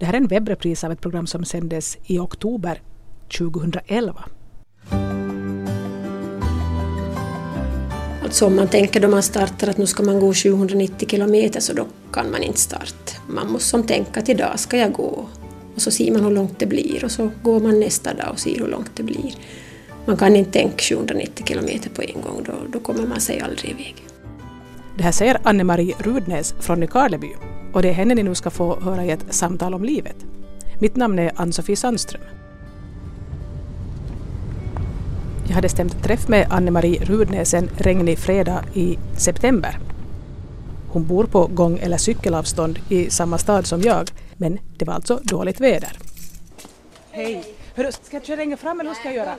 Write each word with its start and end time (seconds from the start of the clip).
Det 0.00 0.06
här 0.06 0.12
är 0.12 0.16
en 0.16 0.26
webbrepris 0.26 0.84
av 0.84 0.92
ett 0.92 1.00
program 1.00 1.26
som 1.26 1.44
sändes 1.44 1.98
i 2.06 2.18
oktober 2.18 2.82
2011. 3.38 4.24
Alltså 8.22 8.46
om 8.46 8.56
man 8.56 8.68
tänker 8.68 9.00
då 9.00 9.08
man 9.08 9.22
startar 9.22 9.68
att 9.68 9.78
nu 9.78 9.86
ska 9.86 10.02
man 10.02 10.20
gå 10.20 10.34
790 10.34 11.08
kilometer 11.08 11.60
så 11.60 11.72
då 11.72 11.86
kan 12.12 12.30
man 12.30 12.42
inte 12.42 12.60
starta. 12.60 13.12
Man 13.26 13.52
måste 13.52 13.68
som 13.68 13.86
tänka 13.86 14.20
att 14.20 14.28
idag 14.28 14.60
ska 14.60 14.76
jag 14.76 14.92
gå 14.92 15.28
och 15.74 15.82
så 15.82 15.90
ser 15.90 16.12
man 16.12 16.24
hur 16.24 16.30
långt 16.30 16.58
det 16.58 16.66
blir 16.66 17.04
och 17.04 17.10
så 17.10 17.30
går 17.42 17.60
man 17.60 17.80
nästa 17.80 18.14
dag 18.14 18.30
och 18.32 18.38
ser 18.38 18.58
hur 18.58 18.68
långt 18.68 18.90
det 18.94 19.02
blir. 19.02 19.34
Man 20.06 20.16
kan 20.16 20.36
inte 20.36 20.50
tänka 20.50 20.78
790 20.78 21.46
kilometer 21.46 21.90
på 21.90 22.02
en 22.02 22.20
gång, 22.22 22.42
då, 22.46 22.52
då 22.72 22.78
kommer 22.78 23.06
man 23.06 23.20
sig 23.20 23.40
aldrig 23.40 23.70
iväg. 23.70 24.09
Det 25.00 25.04
här 25.04 25.12
säger 25.12 25.40
Anne-Marie 25.42 25.94
Rudnäs 25.98 26.54
från 26.58 26.80
Nykarleby 26.80 27.34
och 27.72 27.82
det 27.82 27.88
är 27.88 27.92
henne 27.92 28.14
ni 28.14 28.22
nu 28.22 28.34
ska 28.34 28.50
få 28.50 28.80
höra 28.80 29.04
i 29.04 29.10
ett 29.10 29.24
samtal 29.30 29.74
om 29.74 29.84
livet. 29.84 30.16
Mitt 30.80 30.96
namn 30.96 31.18
är 31.18 31.32
Ann-Sofie 31.36 31.76
Sandström. 31.76 32.22
Jag 35.48 35.54
hade 35.54 35.68
stämt 35.68 36.02
träff 36.02 36.28
med 36.28 36.46
Anne-Marie 36.50 37.04
Rudnäs 37.04 37.54
en 37.54 37.70
regnig 37.76 38.18
fredag 38.18 38.64
i 38.74 38.98
september. 39.16 39.78
Hon 40.88 41.06
bor 41.06 41.24
på 41.24 41.46
gång 41.46 41.78
eller 41.78 41.96
cykelavstånd 41.96 42.78
i 42.88 43.10
samma 43.10 43.38
stad 43.38 43.66
som 43.66 43.82
jag, 43.82 44.10
men 44.36 44.58
det 44.76 44.84
var 44.84 44.94
alltså 44.94 45.20
dåligt 45.22 45.60
väder. 45.60 45.92
Hej! 47.10 47.44
Hörru, 47.74 47.92
ska 47.92 48.16
jag 48.16 48.24
köra 48.24 48.36
längre 48.36 48.56
fram 48.56 48.80
eller 48.80 48.90
hur 48.90 48.94
ska 48.94 49.08
jag 49.08 49.16
göra? 49.16 49.34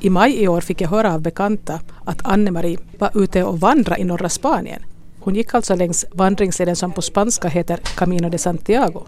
I 0.00 0.10
maj 0.10 0.42
i 0.42 0.48
år 0.48 0.60
fick 0.60 0.80
jag 0.80 0.88
höra 0.88 1.14
av 1.14 1.20
bekanta 1.20 1.80
att 2.04 2.26
Anne-Marie 2.26 2.78
var 2.98 3.10
ute 3.22 3.44
och 3.44 3.60
vandrade 3.60 4.00
i 4.00 4.04
norra 4.04 4.28
Spanien. 4.28 4.82
Hon 5.26 5.34
gick 5.34 5.54
alltså 5.54 5.74
längs 5.74 6.04
vandringsleden 6.12 6.76
som 6.76 6.92
på 6.92 7.02
spanska 7.02 7.48
heter 7.48 7.76
Camino 7.76 8.28
de 8.28 8.38
Santiago. 8.38 9.02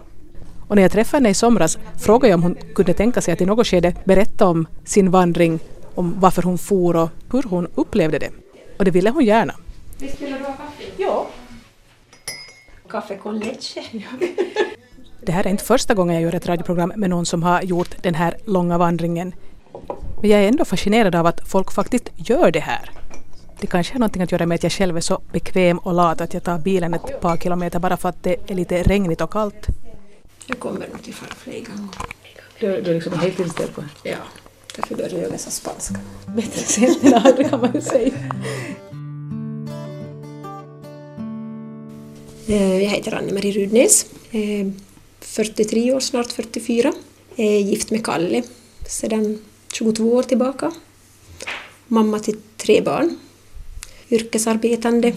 Och 0.67 0.75
när 0.75 0.81
jag 0.81 0.91
träffade 0.91 1.17
henne 1.17 1.29
i 1.29 1.33
somras 1.33 1.77
frågade 1.99 2.27
jag 2.27 2.37
om 2.37 2.43
hon 2.43 2.57
kunde 2.75 2.93
tänka 2.93 3.21
sig 3.21 3.33
att 3.33 3.41
i 3.41 3.45
något 3.45 3.67
skede 3.67 3.93
berätta 4.03 4.47
om 4.47 4.67
sin 4.85 5.11
vandring, 5.11 5.59
om 5.95 6.19
varför 6.19 6.41
hon 6.41 6.57
for 6.57 6.95
och 6.95 7.09
hur 7.31 7.43
hon 7.43 7.67
upplevde 7.75 8.19
det. 8.19 8.31
Och 8.77 8.85
det 8.85 8.91
ville 8.91 9.09
hon 9.09 9.25
gärna. 9.25 9.53
Visst 9.97 10.21
vill 10.21 10.31
du 10.33 10.37
ha 10.37 10.53
kaffe? 10.53 10.83
Ja. 10.97 11.27
Kaffe 12.89 13.17
con 13.17 13.39
leche. 13.39 13.83
Det 15.21 15.31
här 15.31 15.45
är 15.45 15.49
inte 15.49 15.63
första 15.63 15.93
gången 15.93 16.15
jag 16.15 16.23
gör 16.23 16.35
ett 16.35 16.47
radioprogram 16.47 16.93
med 16.95 17.09
någon 17.09 17.25
som 17.25 17.43
har 17.43 17.61
gjort 17.61 18.03
den 18.03 18.15
här 18.15 18.37
långa 18.45 18.77
vandringen. 18.77 19.33
Men 20.21 20.29
jag 20.29 20.43
är 20.43 20.47
ändå 20.47 20.65
fascinerad 20.65 21.15
av 21.15 21.25
att 21.25 21.49
folk 21.49 21.71
faktiskt 21.71 22.09
gör 22.15 22.51
det 22.51 22.59
här. 22.59 22.91
Det 23.61 23.67
kanske 23.67 23.93
har 23.93 23.99
någonting 23.99 24.21
att 24.21 24.31
göra 24.31 24.45
med 24.45 24.55
att 24.55 24.63
jag 24.63 24.71
själv 24.71 24.97
är 24.97 25.01
så 25.01 25.21
bekväm 25.31 25.77
och 25.77 25.93
lat 25.93 26.21
att 26.21 26.33
jag 26.33 26.43
tar 26.43 26.57
bilen 26.57 26.93
ett 26.93 27.21
par 27.21 27.37
kilometer 27.37 27.79
bara 27.79 27.97
för 27.97 28.09
att 28.09 28.23
det 28.23 28.35
är 28.51 28.55
lite 28.55 28.83
regnigt 28.83 29.21
och 29.21 29.31
kallt. 29.31 29.67
Jag 30.45 30.59
kommer 30.59 30.79
nog 30.79 31.03
till 31.03 31.13
fara 31.13 31.29
fler 31.37 31.53
gånger. 31.53 31.89
Du, 32.59 32.81
du 32.81 32.91
är 32.91 32.93
liksom 32.95 33.19
helt 33.19 33.39
inställd 33.39 33.75
på 33.75 33.83
Ja, 34.03 34.15
därför 34.75 34.95
börjar 34.95 35.19
jag 35.21 35.31
läsa 35.31 35.49
spanska. 35.51 35.95
Bättre 36.27 36.61
sent 36.61 37.03
än 37.03 37.13
aldrig 37.13 37.49
kan 37.49 37.61
man 37.61 37.71
ju 37.73 37.81
säga. 37.81 38.11
Eh, 42.47 42.81
Jag 42.83 42.89
heter 42.89 43.13
Anne-Marie 43.15 43.51
Rudnäs, 43.51 44.05
eh, 44.31 44.67
43 45.19 45.93
år, 45.93 45.99
snart 45.99 46.31
44. 46.31 46.93
Jag 47.35 47.47
är 47.47 47.59
gift 47.59 47.91
med 47.91 48.05
Kalle 48.05 48.43
sedan 48.87 49.39
22 49.73 50.13
år 50.15 50.23
tillbaka. 50.23 50.71
Mamma 51.87 52.19
till 52.19 52.37
tre 52.57 52.81
barn. 52.81 53.17
Yrkesarbetande, 54.09 55.13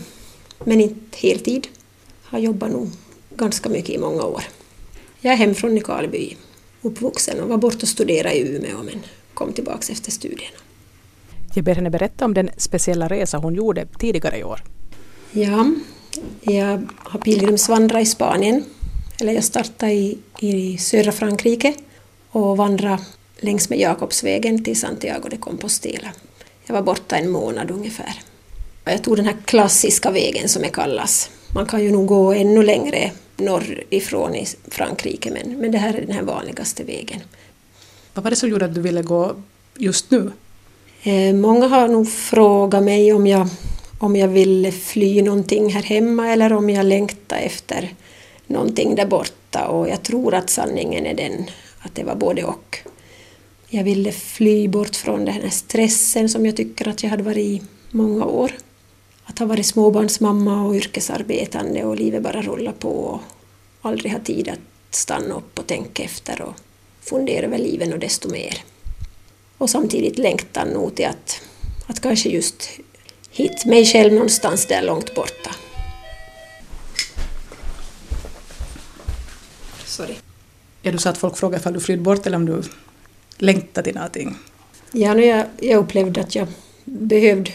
men 0.64 0.80
inte 0.80 1.18
heltid. 1.18 1.68
Har 2.22 2.38
jobbat 2.38 2.70
nog 2.70 2.90
ganska 3.36 3.68
mycket 3.68 3.90
i 3.90 3.98
många 3.98 4.22
år. 4.22 4.42
Jag 5.20 5.32
är 5.32 5.36
hem 5.36 5.54
från 5.54 5.74
Nykarleby, 5.74 6.36
uppvuxen 6.82 7.40
och 7.40 7.48
var 7.48 7.56
borta 7.56 7.78
och 7.82 7.88
studerade 7.88 8.34
i 8.34 8.56
Umeå 8.56 8.82
men 8.82 9.00
kom 9.34 9.52
tillbaka 9.52 9.92
efter 9.92 10.10
studierna. 10.10 10.56
Jag 11.54 11.64
ber 11.64 11.74
henne 11.74 11.90
berätta 11.90 12.24
om 12.24 12.34
den 12.34 12.50
speciella 12.56 13.08
resa 13.08 13.38
hon 13.38 13.54
gjorde 13.54 13.86
tidigare 13.98 14.38
i 14.38 14.44
år. 14.44 14.62
Ja, 15.30 15.74
jag 16.40 16.88
har 16.98 17.20
pilgrimsvandrat 17.20 18.02
i 18.02 18.06
Spanien. 18.06 18.64
Eller 19.20 19.32
jag 19.32 19.44
startade 19.44 19.92
i, 19.92 20.18
i 20.40 20.78
södra 20.78 21.12
Frankrike 21.12 21.74
och 22.30 22.56
vandrade 22.56 22.98
längs 23.40 23.70
med 23.70 23.78
Jakobsvägen 23.78 24.64
till 24.64 24.80
Santiago 24.80 25.28
de 25.30 25.36
Compostela. 25.36 26.08
Jag 26.66 26.74
var 26.74 26.82
borta 26.82 27.16
en 27.16 27.30
månad 27.30 27.70
ungefär. 27.70 28.22
Jag 28.84 29.04
tog 29.04 29.16
den 29.16 29.24
här 29.24 29.36
klassiska 29.44 30.10
vägen 30.10 30.48
som 30.48 30.62
det 30.62 30.68
kallas. 30.68 31.30
Man 31.54 31.66
kan 31.66 31.84
ju 31.84 31.92
nog 31.92 32.06
gå 32.06 32.32
ännu 32.32 32.62
längre 32.62 33.10
norrifrån 33.36 34.34
i 34.34 34.46
Frankrike 34.68 35.30
men, 35.30 35.58
men 35.58 35.72
det 35.72 35.78
här 35.78 35.94
är 35.94 36.00
den 36.00 36.16
här 36.16 36.22
vanligaste 36.22 36.84
vägen. 36.84 37.20
Vad 38.14 38.24
var 38.24 38.30
det 38.30 38.36
som 38.36 38.48
gjorde 38.48 38.64
att 38.64 38.74
du 38.74 38.80
ville 38.80 39.02
gå 39.02 39.36
just 39.76 40.10
nu? 40.10 40.32
Eh, 41.02 41.34
många 41.34 41.66
har 41.66 41.88
nog 41.88 42.08
frågat 42.08 42.82
mig 42.82 43.12
om 43.12 43.26
jag, 43.26 43.48
om 43.98 44.16
jag 44.16 44.28
ville 44.28 44.72
fly 44.72 45.22
någonting 45.22 45.72
här 45.72 45.82
hemma 45.82 46.28
eller 46.28 46.52
om 46.52 46.70
jag 46.70 46.86
längtar 46.86 47.36
efter 47.36 47.94
någonting 48.46 48.94
där 48.94 49.06
borta 49.06 49.66
och 49.68 49.88
jag 49.88 50.02
tror 50.02 50.34
att 50.34 50.50
sanningen 50.50 51.06
är 51.06 51.14
den 51.14 51.50
att 51.78 51.94
det 51.94 52.04
var 52.04 52.14
både 52.14 52.44
och. 52.44 52.78
Jag 53.68 53.84
ville 53.84 54.12
fly 54.12 54.68
bort 54.68 54.96
från 54.96 55.24
den 55.24 55.34
här 55.34 55.50
stressen 55.50 56.28
som 56.28 56.46
jag 56.46 56.56
tycker 56.56 56.88
att 56.88 57.02
jag 57.02 57.10
hade 57.10 57.22
varit 57.22 57.38
i 57.38 57.62
många 57.90 58.24
år. 58.24 58.52
Att 59.24 59.38
ha 59.38 59.46
varit 59.46 59.66
småbarnsmamma 59.66 60.66
och 60.66 60.74
yrkesarbetande 60.74 61.84
och 61.84 61.96
livet 61.96 62.22
bara 62.22 62.42
rullar 62.42 62.72
på 62.72 62.90
och 62.90 63.20
aldrig 63.82 64.12
ha 64.12 64.18
tid 64.18 64.48
att 64.48 64.94
stanna 64.94 65.34
upp 65.34 65.58
och 65.58 65.66
tänka 65.66 66.02
efter 66.02 66.42
och 66.42 66.54
fundera 67.00 67.46
över 67.46 67.58
livet 67.58 67.92
och 67.92 67.98
desto 67.98 68.30
mer. 68.30 68.64
Och 69.58 69.70
samtidigt 69.70 70.18
längtan 70.18 70.68
nog 70.68 70.94
till 70.94 71.06
att, 71.06 71.40
att 71.86 72.00
kanske 72.00 72.28
just 72.28 72.70
hitta 73.30 73.68
mig 73.68 73.86
själv 73.86 74.12
någonstans 74.12 74.66
där 74.66 74.82
långt 74.82 75.14
borta. 75.14 75.50
Sorry. 79.84 80.14
Ja, 80.82 80.92
du 80.92 80.98
sa 80.98 81.10
att 81.10 81.18
folk 81.18 81.36
frågar 81.36 81.58
ifall 81.58 81.72
du 81.72 81.80
flydde 81.80 82.02
bort 82.02 82.26
eller 82.26 82.36
om 82.36 82.46
du 82.46 82.62
längtar 83.38 83.82
till 83.82 83.94
någonting. 83.94 84.36
Ja, 84.92 85.14
nu 85.14 85.24
jag, 85.24 85.46
jag 85.60 85.78
upplevde 85.78 86.20
att 86.20 86.34
jag 86.34 86.48
behövde 86.84 87.50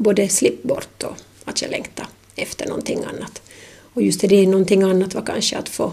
både 0.00 0.28
slippa 0.28 0.68
bort 0.68 1.02
och 1.02 1.16
att 1.44 1.62
jag 1.62 1.70
längtade 1.70 2.08
efter 2.36 2.66
någonting 2.66 3.04
annat. 3.04 3.42
Och 3.94 4.02
just 4.02 4.20
det, 4.20 4.46
någonting 4.46 4.82
annat 4.82 5.14
var 5.14 5.22
kanske 5.22 5.56
att 5.56 5.68
få, 5.68 5.92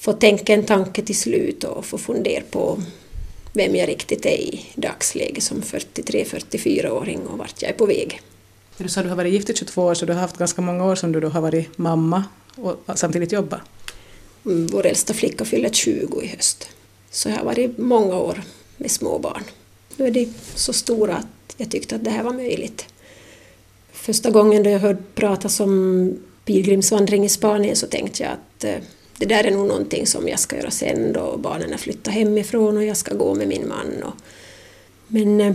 få 0.00 0.12
tänka 0.12 0.54
en 0.54 0.64
tanke 0.64 1.02
till 1.02 1.18
slut 1.18 1.64
och 1.64 1.84
få 1.84 1.98
fundera 1.98 2.42
på 2.50 2.82
vem 3.52 3.74
jag 3.74 3.88
riktigt 3.88 4.26
är 4.26 4.40
i 4.40 4.66
dagsläget 4.74 5.42
som 5.42 5.62
43-44-åring 5.62 7.26
och 7.26 7.38
vart 7.38 7.62
jag 7.62 7.70
är 7.70 7.74
på 7.74 7.86
väg. 7.86 8.20
Du 8.76 8.88
sa 8.88 9.00
att 9.00 9.06
du 9.06 9.08
har 9.08 9.16
varit 9.16 9.32
gift 9.32 9.50
i 9.50 9.54
22 9.54 9.82
år 9.82 9.94
så 9.94 10.06
du 10.06 10.12
har 10.12 10.20
haft 10.20 10.38
ganska 10.38 10.62
många 10.62 10.84
år 10.84 10.94
som 10.94 11.12
du 11.12 11.20
då 11.20 11.28
har 11.28 11.40
varit 11.40 11.78
mamma 11.78 12.24
och 12.56 12.76
samtidigt 12.94 13.32
jobbat. 13.32 13.60
Mm, 14.44 14.66
Vår 14.66 14.86
äldsta 14.86 15.14
flicka 15.14 15.44
fyller 15.44 15.68
20 15.68 16.22
i 16.22 16.26
höst. 16.26 16.68
Så 17.10 17.28
jag 17.28 17.36
har 17.36 17.44
varit 17.44 17.78
många 17.78 18.16
år 18.16 18.42
med 18.76 18.90
små 18.90 19.18
barn. 19.18 19.44
Nu 19.96 20.06
är 20.06 20.10
de 20.10 20.28
så 20.54 20.72
stora 20.72 21.16
att 21.16 21.54
jag 21.56 21.70
tyckte 21.70 21.96
att 21.96 22.04
det 22.04 22.10
här 22.10 22.22
var 22.22 22.32
möjligt. 22.32 22.86
Första 24.04 24.30
gången 24.30 24.62
då 24.62 24.70
jag 24.70 24.78
hörde 24.78 25.02
pratas 25.14 25.60
om 25.60 26.16
pilgrimsvandring 26.44 27.24
i 27.24 27.28
Spanien 27.28 27.76
så 27.76 27.86
tänkte 27.86 28.22
jag 28.22 28.32
att 28.32 28.64
eh, 28.64 28.74
det 29.18 29.26
där 29.26 29.44
är 29.44 29.50
nog 29.50 29.68
någonting 29.68 30.06
som 30.06 30.28
jag 30.28 30.38
ska 30.38 30.56
göra 30.56 30.70
sen 30.70 31.12
då 31.12 31.36
barnen 31.36 31.70
har 31.70 31.78
flyttat 31.78 32.14
hemifrån 32.14 32.76
och 32.76 32.84
jag 32.84 32.96
ska 32.96 33.14
gå 33.14 33.34
med 33.34 33.48
min 33.48 33.68
man. 33.68 34.02
Och, 34.02 34.14
men 35.06 35.40
eh, 35.40 35.54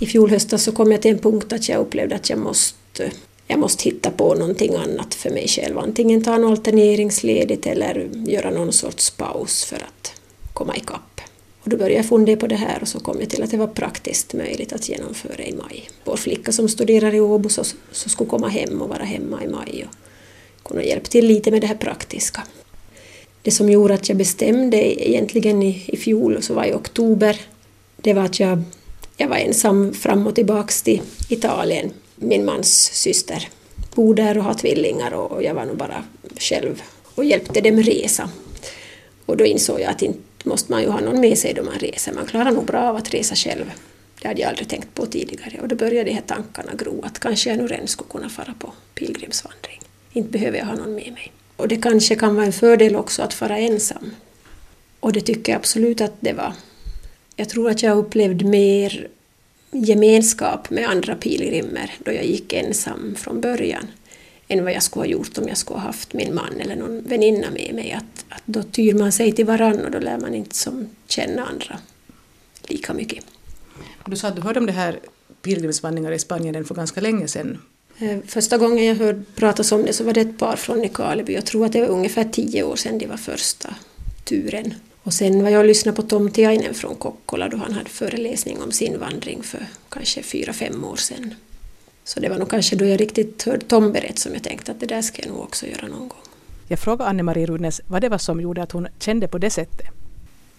i 0.00 0.06
fjol 0.06 0.30
höstas 0.30 0.62
så 0.62 0.72
kom 0.72 0.92
jag 0.92 1.02
till 1.02 1.10
en 1.10 1.18
punkt 1.18 1.52
att 1.52 1.68
jag 1.68 1.80
upplevde 1.80 2.14
att 2.14 2.30
jag 2.30 2.38
måste, 2.38 3.10
jag 3.46 3.58
måste 3.58 3.84
hitta 3.84 4.10
på 4.10 4.34
någonting 4.34 4.74
annat 4.74 5.14
för 5.14 5.30
mig 5.30 5.48
själv. 5.48 5.78
Antingen 5.78 6.24
ta 6.24 6.34
en 6.34 6.44
alterneringsledigt 6.44 7.66
eller 7.66 8.08
göra 8.26 8.50
någon 8.50 8.72
sorts 8.72 9.10
paus 9.10 9.64
för 9.64 9.76
att 9.76 10.12
komma 10.54 10.76
ikapp. 10.76 11.09
Och 11.62 11.70
då 11.70 11.76
började 11.76 11.94
jag 11.94 12.06
fundera 12.06 12.36
på 12.36 12.46
det 12.46 12.56
här 12.56 12.78
och 12.82 12.88
så 12.88 13.00
kom 13.00 13.20
jag 13.20 13.30
till 13.30 13.42
att 13.42 13.50
det 13.50 13.56
var 13.56 13.66
praktiskt 13.66 14.34
möjligt 14.34 14.72
att 14.72 14.88
genomföra 14.88 15.44
i 15.44 15.52
maj. 15.52 15.90
Vår 16.04 16.16
flicka 16.16 16.52
som 16.52 16.68
studerar 16.68 17.14
i 17.14 17.20
Åbo 17.20 17.48
så, 17.48 17.64
så 17.92 18.08
skulle 18.08 18.30
komma 18.30 18.48
hem 18.48 18.82
och 18.82 18.88
vara 18.88 19.04
hemma 19.04 19.44
i 19.44 19.48
maj 19.48 19.86
och 19.88 20.68
kunna 20.68 20.84
hjälpa 20.84 21.06
till 21.06 21.26
lite 21.26 21.50
med 21.50 21.60
det 21.60 21.66
här 21.66 21.74
praktiska. 21.74 22.42
Det 23.42 23.50
som 23.50 23.70
gjorde 23.70 23.94
att 23.94 24.08
jag 24.08 24.18
bestämde 24.18 25.08
egentligen 25.08 25.62
i, 25.62 25.84
i 25.86 25.96
fjol, 25.96 26.42
så 26.42 26.54
var 26.54 26.64
i 26.64 26.74
oktober, 26.74 27.40
det 27.96 28.14
var 28.14 28.22
att 28.22 28.40
jag, 28.40 28.62
jag 29.16 29.28
var 29.28 29.36
ensam 29.36 29.92
fram 29.92 30.26
och 30.26 30.34
tillbaks 30.34 30.82
till 30.82 31.00
Italien. 31.28 31.90
Min 32.16 32.44
mans 32.44 32.90
syster 32.92 33.48
bor 33.94 34.14
där 34.14 34.38
och 34.38 34.44
har 34.44 34.54
tvillingar 34.54 35.12
och 35.12 35.42
jag 35.42 35.54
var 35.54 35.64
nog 35.64 35.76
bara 35.76 36.04
själv 36.38 36.82
och 37.14 37.24
hjälpte 37.24 37.60
dem 37.60 37.82
resa. 37.82 38.30
Och 39.26 39.36
då 39.36 39.44
insåg 39.44 39.80
jag 39.80 39.90
att 39.90 40.02
inte 40.02 40.29
måste 40.44 40.72
man 40.72 40.82
ju 40.82 40.88
ha 40.88 41.00
någon 41.00 41.20
med 41.20 41.38
sig 41.38 41.54
då 41.54 41.62
man 41.62 41.78
reser. 41.78 42.12
Man 42.12 42.26
klarar 42.26 42.50
nog 42.50 42.64
bra 42.64 42.80
av 42.80 42.96
att 42.96 43.14
resa 43.14 43.34
själv. 43.34 43.72
Det 44.22 44.28
hade 44.28 44.40
jag 44.40 44.48
aldrig 44.48 44.68
tänkt 44.68 44.94
på 44.94 45.06
tidigare. 45.06 45.58
Och 45.60 45.68
då 45.68 45.76
började 45.76 46.10
de 46.10 46.14
här 46.14 46.22
tankarna 46.26 46.72
gro 46.74 47.02
att 47.02 47.18
kanske 47.18 47.50
jag 47.50 47.58
nu 47.58 47.66
redan 47.66 47.86
skulle 47.86 48.10
kunna 48.10 48.28
fara 48.28 48.54
på 48.58 48.72
pilgrimsvandring. 48.94 49.80
Inte 50.12 50.30
behöver 50.30 50.58
jag 50.58 50.66
ha 50.66 50.74
någon 50.74 50.94
med 50.94 51.12
mig. 51.12 51.32
Och 51.56 51.68
det 51.68 51.76
kanske 51.76 52.14
kan 52.14 52.34
vara 52.34 52.46
en 52.46 52.52
fördel 52.52 52.96
också 52.96 53.22
att 53.22 53.34
fara 53.34 53.58
ensam. 53.58 54.10
Och 55.00 55.12
det 55.12 55.20
tycker 55.20 55.52
jag 55.52 55.58
absolut 55.58 56.00
att 56.00 56.14
det 56.20 56.32
var. 56.32 56.52
Jag 57.36 57.48
tror 57.48 57.70
att 57.70 57.82
jag 57.82 57.98
upplevde 57.98 58.44
mer 58.44 59.08
gemenskap 59.70 60.70
med 60.70 60.88
andra 60.88 61.14
pilgrimer 61.14 61.94
då 61.98 62.12
jag 62.12 62.24
gick 62.24 62.52
ensam 62.52 63.14
från 63.18 63.40
början 63.40 63.86
än 64.50 64.64
vad 64.64 64.72
jag 64.72 64.82
skulle 64.82 65.00
ha 65.00 65.06
gjort 65.06 65.38
om 65.38 65.48
jag 65.48 65.56
skulle 65.56 65.80
ha 65.80 65.86
haft 65.86 66.14
min 66.14 66.34
man 66.34 66.60
eller 66.60 66.76
någon 66.76 67.02
väninna 67.02 67.50
med 67.50 67.74
mig. 67.74 67.92
Att, 67.92 68.24
att 68.28 68.42
då 68.44 68.62
tyr 68.62 68.94
man 68.94 69.12
sig 69.12 69.32
till 69.32 69.46
varann 69.46 69.84
och 69.84 69.90
då 69.90 69.98
lär 69.98 70.18
man 70.18 70.34
inte 70.34 70.56
som 70.56 70.88
känna 71.06 71.44
andra 71.44 71.78
lika 72.68 72.94
mycket. 72.94 73.24
Du 74.06 74.16
sa 74.16 74.28
att 74.28 74.36
du 74.36 74.42
hörde 74.42 74.60
om 74.60 74.66
det 74.66 74.72
här 74.72 74.98
pilgrimsvandringar 75.42 76.12
i 76.12 76.18
Spanien 76.18 76.64
för 76.64 76.74
ganska 76.74 77.00
länge 77.00 77.28
sedan. 77.28 77.58
Eh, 77.98 78.18
första 78.26 78.58
gången 78.58 78.84
jag 78.84 78.94
hörde 78.94 79.22
pratas 79.34 79.72
om 79.72 79.82
det 79.82 79.92
så 79.92 80.04
var 80.04 80.12
det 80.12 80.20
ett 80.20 80.38
par 80.38 80.56
från 80.56 80.78
Nykarleby. 80.78 81.32
Jag 81.34 81.46
tror 81.46 81.66
att 81.66 81.72
det 81.72 81.80
var 81.80 81.88
ungefär 81.88 82.24
tio 82.24 82.62
år 82.62 82.76
sedan 82.76 82.98
det 82.98 83.06
var 83.06 83.16
första 83.16 83.74
turen. 84.24 84.74
Och 85.02 85.14
sen 85.14 85.42
var 85.42 85.50
jag 85.50 85.58
och 85.58 85.66
lyssnade 85.66 85.96
på 85.96 86.02
Tom 86.02 86.30
Tiainen 86.30 86.74
från 86.74 86.94
Kokkola 86.94 87.48
då 87.48 87.56
han 87.56 87.72
hade 87.72 87.90
föreläsning 87.90 88.62
om 88.62 88.72
sin 88.72 88.98
vandring 88.98 89.42
för 89.42 89.66
kanske 89.88 90.22
fyra, 90.22 90.52
fem 90.52 90.84
år 90.84 90.96
sedan. 90.96 91.34
Så 92.04 92.20
det 92.20 92.28
var 92.28 92.38
nog 92.38 92.50
kanske 92.50 92.76
då 92.76 92.84
jag 92.84 93.00
riktigt 93.00 93.42
hörde 93.42 93.66
Tom 93.66 93.92
berätta 93.92 94.16
som 94.16 94.32
jag 94.32 94.42
tänkte 94.42 94.72
att 94.72 94.80
det 94.80 94.86
där 94.86 95.02
ska 95.02 95.22
jag 95.22 95.30
nog 95.32 95.40
också 95.40 95.66
göra 95.66 95.86
någon 95.86 96.08
gång. 96.08 96.18
Jag 96.68 96.78
frågade 96.78 97.10
Anne-Marie 97.10 97.46
Rudnes 97.46 97.80
vad 97.86 98.02
det 98.02 98.08
var 98.08 98.18
som 98.18 98.40
gjorde 98.40 98.62
att 98.62 98.72
hon 98.72 98.88
kände 98.98 99.28
på 99.28 99.38
det 99.38 99.50
sättet. 99.50 99.86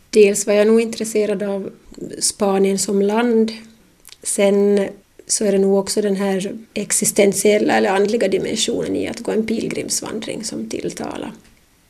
Dels 0.09 0.47
var 0.47 0.53
jag 0.53 0.67
nog 0.67 0.81
intresserad 0.81 1.43
av 1.43 1.71
Spanien 2.19 2.79
som 2.79 3.01
land. 3.01 3.51
Sen 4.23 4.87
så 5.27 5.45
är 5.45 5.51
det 5.51 5.57
nog 5.57 5.79
också 5.79 6.01
den 6.01 6.15
här 6.15 6.55
existentiella 6.73 7.73
eller 7.73 7.89
andliga 7.89 8.27
dimensionen 8.27 8.95
i 8.95 9.07
att 9.07 9.19
gå 9.19 9.31
en 9.31 9.45
pilgrimsvandring 9.45 10.43
som 10.43 10.69
tilltalar. 10.69 11.31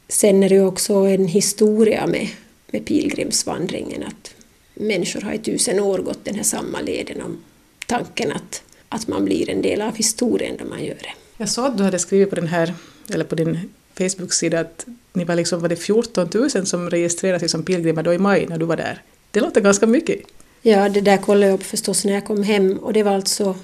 Sen 0.08 0.44
är 0.44 0.50
det 0.50 0.62
också 0.62 0.94
en 0.94 1.28
historia 1.28 2.08
med, 2.08 2.28
med 2.72 2.86
pilgrimsvandringen, 2.86 4.04
att 4.04 4.34
människor 4.74 5.22
har 5.22 5.34
i 5.34 5.38
tusen 5.38 5.80
år 5.80 5.98
gått 5.98 6.26
den 6.26 6.36
här 6.36 6.44
samma 6.44 6.82
leden 6.82 7.22
om 7.22 7.44
tanken 7.88 8.32
att, 8.32 8.64
att 8.92 9.08
man 9.08 9.26
blir 9.26 9.50
en 9.50 9.62
del 9.62 9.82
av 9.82 9.96
historien 9.96 10.58
då 10.60 10.66
man 10.66 10.84
gör 10.84 10.96
det. 10.96 11.14
Jag 11.38 11.50
såg 11.50 11.66
att 11.66 11.78
du 11.78 11.84
hade 11.84 12.00
skrivit 12.00 12.30
på 12.30 12.36
den 12.36 12.48
här, 12.48 12.74
eller 13.14 13.24
på 13.24 13.36
din 13.36 13.60
Facebook-sida 13.98 14.60
att 14.60 14.86
ni 15.14 15.24
var 15.24 15.36
liksom, 15.36 15.62
var 15.62 15.70
det 15.70 15.76
14 15.76 16.30
000 16.34 16.50
som 16.50 16.90
registrerade 16.90 17.40
sig 17.40 17.50
som 17.50 17.64
pilgrimer 17.64 18.04
då 18.04 18.14
i 18.14 18.18
maj 18.18 18.46
när 18.50 18.58
du 18.58 18.66
var 18.66 18.78
där? 18.78 19.02
Det 19.32 19.40
låter 19.40 19.62
ganska 19.62 19.88
mycket. 19.88 20.20
Ja, 20.62 20.90
det 20.90 21.02
där 21.02 21.18
kollade 21.18 21.46
jag 21.46 21.54
upp 21.54 21.64
förstås 21.64 22.06
när 22.06 22.14
jag 22.14 22.26
kom 22.26 22.44
hem 22.44 22.78
och 22.78 22.94
det 22.94 23.04
var 23.04 23.12
alltså 23.12 23.56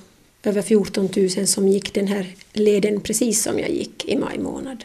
över 0.43 0.61
14 0.61 1.09
000 1.15 1.47
som 1.47 1.67
gick 1.67 1.93
den 1.93 2.07
här 2.07 2.35
leden 2.53 3.01
precis 3.01 3.43
som 3.43 3.59
jag 3.59 3.69
gick 3.69 4.05
i 4.05 4.17
maj 4.17 4.39
månad. 4.39 4.83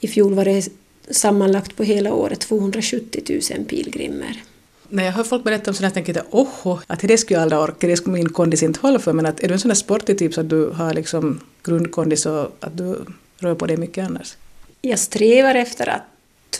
I 0.00 0.08
fjol 0.08 0.34
var 0.34 0.44
det 0.44 0.68
sammanlagt 1.10 1.76
på 1.76 1.82
hela 1.82 2.14
året 2.14 2.40
270 2.40 3.40
000 3.56 3.64
pilgrimer. 3.64 4.42
När 4.88 5.04
jag 5.04 5.12
hör 5.12 5.24
folk 5.24 5.44
berätta 5.44 5.70
om 5.70 5.74
sådant 5.74 5.94
tänker 5.94 6.14
jag 6.14 6.24
oho, 6.30 6.78
att 6.86 7.00
det 7.00 7.18
skulle 7.18 7.36
jag 7.36 7.42
aldrig 7.42 7.60
orka, 7.60 7.86
det 7.86 7.96
skulle 7.96 8.12
min 8.16 8.28
kondis 8.28 8.62
inte 8.62 8.80
hålla 8.80 8.98
för, 8.98 9.12
men 9.12 9.26
att 9.26 9.40
är 9.40 9.48
du 9.48 9.54
en 9.54 9.60
sån 9.60 9.68
där 9.68 9.74
sportig 9.74 10.18
typ 10.18 10.34
så 10.34 10.40
att 10.40 10.48
du 10.48 10.70
har 10.70 10.94
liksom 10.94 11.40
grundkondis 11.62 12.26
och 12.26 12.56
att 12.60 12.76
du 12.76 12.98
rör 13.38 13.54
på 13.54 13.66
dig 13.66 13.76
mycket 13.76 14.06
annars? 14.06 14.36
Jag 14.82 14.98
strävar 14.98 15.54
efter 15.54 15.88
att 15.88 16.02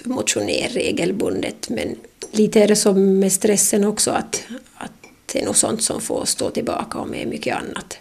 motionera 0.05 0.69
regelbundet, 0.69 1.69
men 1.69 1.97
lite 2.31 2.63
är 2.63 2.69
det 2.69 2.77
som 2.77 3.19
med 3.19 3.33
stressen 3.33 3.85
också, 3.85 4.11
att, 4.11 4.43
att 4.75 4.93
det 5.33 5.41
är 5.41 5.45
nog 5.45 5.57
sånt 5.57 5.83
som 5.83 6.01
får 6.01 6.25
stå 6.25 6.51
tillbaka 6.51 6.99
och 6.99 7.09
med 7.09 7.29
mycket 7.29 7.57
annat. 7.57 7.99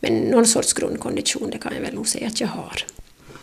Men 0.00 0.18
någon 0.18 0.46
sorts 0.46 0.72
grundkondition, 0.72 1.50
det 1.50 1.58
kan 1.58 1.74
jag 1.74 1.80
väl 1.80 1.94
nog 1.94 2.08
säga 2.08 2.26
att 2.26 2.40
jag 2.40 2.48
har. 2.48 2.84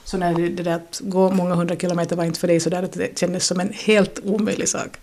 Så 0.04 0.18
när 0.18 0.34
det, 0.34 0.50
det 0.50 0.64
där 0.64 0.76
att 0.76 1.02
gå 1.04 1.32
många 1.32 1.56
hundra 1.56 1.76
kilometer 1.76 2.16
var 2.16 2.24
inte 2.24 2.40
för 2.40 2.48
dig 2.48 2.60
så 2.60 2.70
där 2.70 2.84
att 2.84 2.92
det 2.92 3.20
kändes 3.20 3.48
som 3.48 3.60
en 3.60 3.74
helt 3.74 4.20
omöjlig 4.24 4.70
sak? 4.70 4.98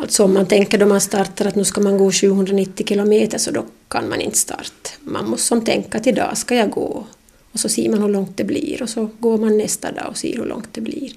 Alltså 0.00 0.24
om 0.24 0.34
man 0.34 0.46
tänker 0.46 0.78
då 0.78 0.86
man 0.86 1.00
startar 1.00 1.46
att 1.46 1.54
nu 1.54 1.64
ska 1.64 1.80
man 1.80 1.98
gå 1.98 2.12
790 2.12 2.86
kilometer 2.86 3.38
så 3.38 3.50
då 3.50 3.64
kan 3.88 4.08
man 4.08 4.20
inte 4.20 4.38
starta. 4.38 4.90
Man 5.00 5.30
måste 5.30 5.46
som 5.46 5.64
tänka 5.64 5.98
att 5.98 6.06
idag 6.06 6.38
ska 6.38 6.54
jag 6.54 6.70
gå 6.70 7.06
och 7.52 7.60
så 7.60 7.68
ser 7.68 7.90
man 7.90 8.02
hur 8.02 8.08
långt 8.08 8.36
det 8.36 8.44
blir 8.44 8.82
och 8.82 8.88
så 8.88 9.10
går 9.18 9.38
man 9.38 9.58
nästa 9.58 9.92
dag 9.92 10.08
och 10.08 10.16
ser 10.16 10.36
hur 10.36 10.44
långt 10.44 10.68
det 10.72 10.80
blir. 10.80 11.12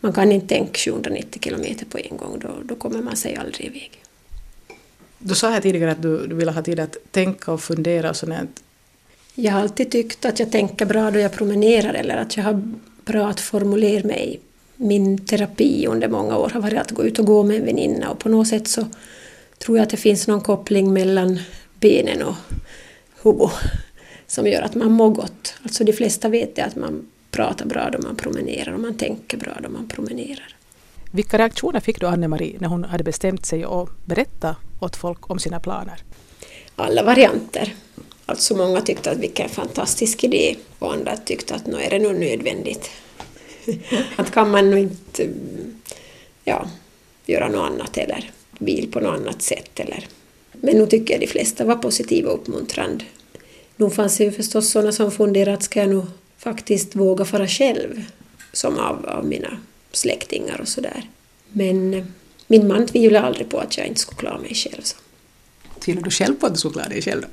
Man 0.00 0.12
kan 0.12 0.32
inte 0.32 0.46
tänka 0.46 0.78
790 0.78 1.40
kilometer 1.42 1.86
på 1.86 1.98
en 1.98 2.16
gång, 2.16 2.38
då, 2.38 2.48
då 2.64 2.74
kommer 2.74 3.02
man 3.02 3.16
sig 3.16 3.36
aldrig 3.36 3.66
iväg. 3.66 4.02
Du 5.18 5.34
sa 5.34 5.50
här 5.50 5.60
tidigare 5.60 5.92
att 5.92 6.02
du, 6.02 6.26
du 6.26 6.34
ville 6.34 6.50
ha 6.50 6.62
tid 6.62 6.80
att 6.80 6.96
tänka 7.10 7.52
och 7.52 7.60
fundera 7.60 8.10
och 8.10 8.16
sånt. 8.16 8.62
Jag 9.34 9.52
har 9.52 9.60
alltid 9.60 9.90
tyckt 9.90 10.24
att 10.24 10.38
jag 10.38 10.52
tänker 10.52 10.86
bra 10.86 11.10
då 11.10 11.18
jag 11.18 11.32
promenerar 11.32 11.94
eller 11.94 12.16
att 12.16 12.36
jag 12.36 12.44
har 12.44 12.62
bra 13.04 13.28
att 13.28 13.40
formulera 13.40 14.06
mig. 14.06 14.40
Min 14.76 15.18
terapi 15.18 15.86
under 15.86 16.08
många 16.08 16.36
år 16.38 16.50
har 16.50 16.60
varit 16.60 16.78
att 16.78 16.90
gå 16.90 17.04
ut 17.04 17.18
och 17.18 17.26
gå 17.26 17.42
med 17.42 17.56
en 17.56 17.64
väninna 17.64 18.10
och 18.10 18.18
på 18.18 18.28
något 18.28 18.48
sätt 18.48 18.68
så 18.68 18.86
tror 19.58 19.78
jag 19.78 19.82
att 19.82 19.90
det 19.90 19.96
finns 19.96 20.26
någon 20.26 20.40
koppling 20.40 20.92
mellan 20.92 21.38
benen 21.80 22.22
och 22.22 22.34
huvudet 23.22 23.50
som 24.26 24.46
gör 24.46 24.62
att 24.62 24.74
man 24.74 24.92
mår 24.92 25.10
gott. 25.10 25.54
Alltså 25.62 25.84
de 25.84 25.92
flesta 25.92 26.28
vet 26.28 26.56
det 26.56 26.62
att 26.62 26.76
man 26.76 27.06
pratar 27.30 27.66
bra 27.66 27.90
då 27.90 27.98
man 27.98 28.16
promenerar 28.16 28.72
och 28.72 28.80
man 28.80 28.96
tänker 28.96 29.36
bra 29.36 29.52
då 29.62 29.68
man 29.68 29.88
promenerar. 29.88 30.56
Vilka 31.10 31.38
reaktioner 31.38 31.80
fick 31.80 32.00
du 32.00 32.06
Anne-Marie 32.06 32.56
när 32.60 32.68
hon 32.68 32.84
hade 32.84 33.04
bestämt 33.04 33.46
sig 33.46 33.64
att 33.64 33.88
berätta 34.04 34.56
åt 34.80 34.96
folk 34.96 35.30
om 35.30 35.38
sina 35.38 35.60
planer? 35.60 36.02
Alla 36.76 37.02
varianter. 37.02 37.74
Alltså 38.26 38.56
många 38.56 38.80
tyckte 38.80 39.10
att 39.10 39.18
vilken 39.18 39.48
fantastisk 39.48 40.24
idé 40.24 40.56
och 40.78 40.92
andra 40.92 41.16
tyckte 41.16 41.54
att 41.54 41.66
nu 41.66 41.76
är 41.76 41.90
det 41.90 41.98
nog 41.98 42.14
nödvändigt. 42.14 42.90
att 44.16 44.30
kan 44.30 44.50
man 44.50 44.70
nog 44.70 44.78
inte 44.78 45.28
ja, 46.44 46.68
göra 47.26 47.48
något 47.48 47.70
annat 47.70 47.98
eller 47.98 48.30
bil 48.58 48.92
på 48.92 49.00
något 49.00 49.20
annat 49.20 49.42
sätt 49.42 49.80
eller 49.80 50.08
men 50.60 50.78
nu 50.78 50.86
tycker 50.86 51.14
jag 51.14 51.20
de 51.20 51.26
flesta 51.26 51.64
var 51.64 51.76
positiva 51.76 52.30
och 52.30 52.40
uppmuntrande. 52.40 53.04
Nu 53.76 53.90
fanns 53.90 54.16
det 54.16 54.24
ju 54.24 54.32
förstås 54.32 54.70
sådana 54.70 54.92
som 54.92 55.10
funderade 55.10 55.56
att 55.56 55.62
ska 55.62 55.80
jag 55.80 55.90
nog 55.90 56.06
faktiskt 56.38 56.96
våga 56.96 57.24
fara 57.24 57.48
själv 57.48 58.04
som 58.52 58.78
av, 58.78 59.06
av 59.06 59.26
mina 59.26 59.58
släktingar 59.92 60.60
och 60.60 60.68
sådär. 60.68 61.02
Men 61.48 61.94
eh, 61.94 62.04
min 62.46 62.68
man 62.68 62.86
tvivlade 62.86 63.26
aldrig 63.26 63.48
på 63.48 63.58
att 63.58 63.78
jag 63.78 63.86
inte 63.86 64.00
skulle 64.00 64.18
klara 64.18 64.38
mig 64.38 64.54
själv. 64.54 64.82
Tvivlar 65.80 66.02
du 66.02 66.10
själv 66.10 66.34
på 66.34 66.46
att 66.46 66.52
du 66.52 66.58
skulle 66.58 66.72
klara 66.72 66.88
dig 66.88 67.02
själv 67.02 67.22
då? 67.22 67.28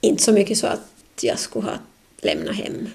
Inte 0.00 0.22
så 0.22 0.32
mycket 0.32 0.58
så 0.58 0.66
att 0.66 0.80
jag 1.20 1.38
skulle 1.38 1.66
ha 1.66 1.78
lämnat 2.18 2.56
hem. 2.56 2.88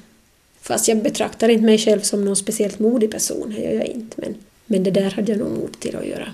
Fast 0.69 0.88
jag 0.88 1.04
betraktar 1.04 1.50
inte 1.50 1.66
mig 1.66 1.77
själv 1.77 2.01
som 2.01 2.25
någon 2.25 2.36
speciellt 2.36 2.80
modig 2.80 3.12
person, 3.12 3.54
det 3.56 3.62
gör 3.62 3.71
jag 3.71 3.86
inte. 3.86 4.16
Men, 4.21 4.36
men 4.66 4.83
det 4.83 4.92
där 4.92 5.12
hade 5.12 5.31
jag 5.31 5.39
nog 5.39 5.51
mod 5.51 5.80
till 5.80 5.95
att 5.95 6.06
göra. 6.06 6.27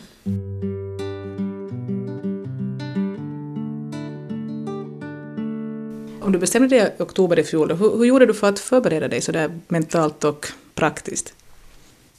Om 6.21 6.31
du 6.31 6.39
bestämde 6.39 6.67
dig 6.67 6.93
i 6.99 7.01
oktober 7.01 7.39
i 7.39 7.43
fjol, 7.43 7.71
hur, 7.71 7.97
hur 7.97 8.05
gjorde 8.05 8.25
du 8.25 8.33
för 8.33 8.49
att 8.49 8.59
förbereda 8.59 9.07
dig 9.07 9.21
sådär 9.21 9.59
mentalt 9.67 10.23
och 10.23 10.47
praktiskt? 10.73 11.33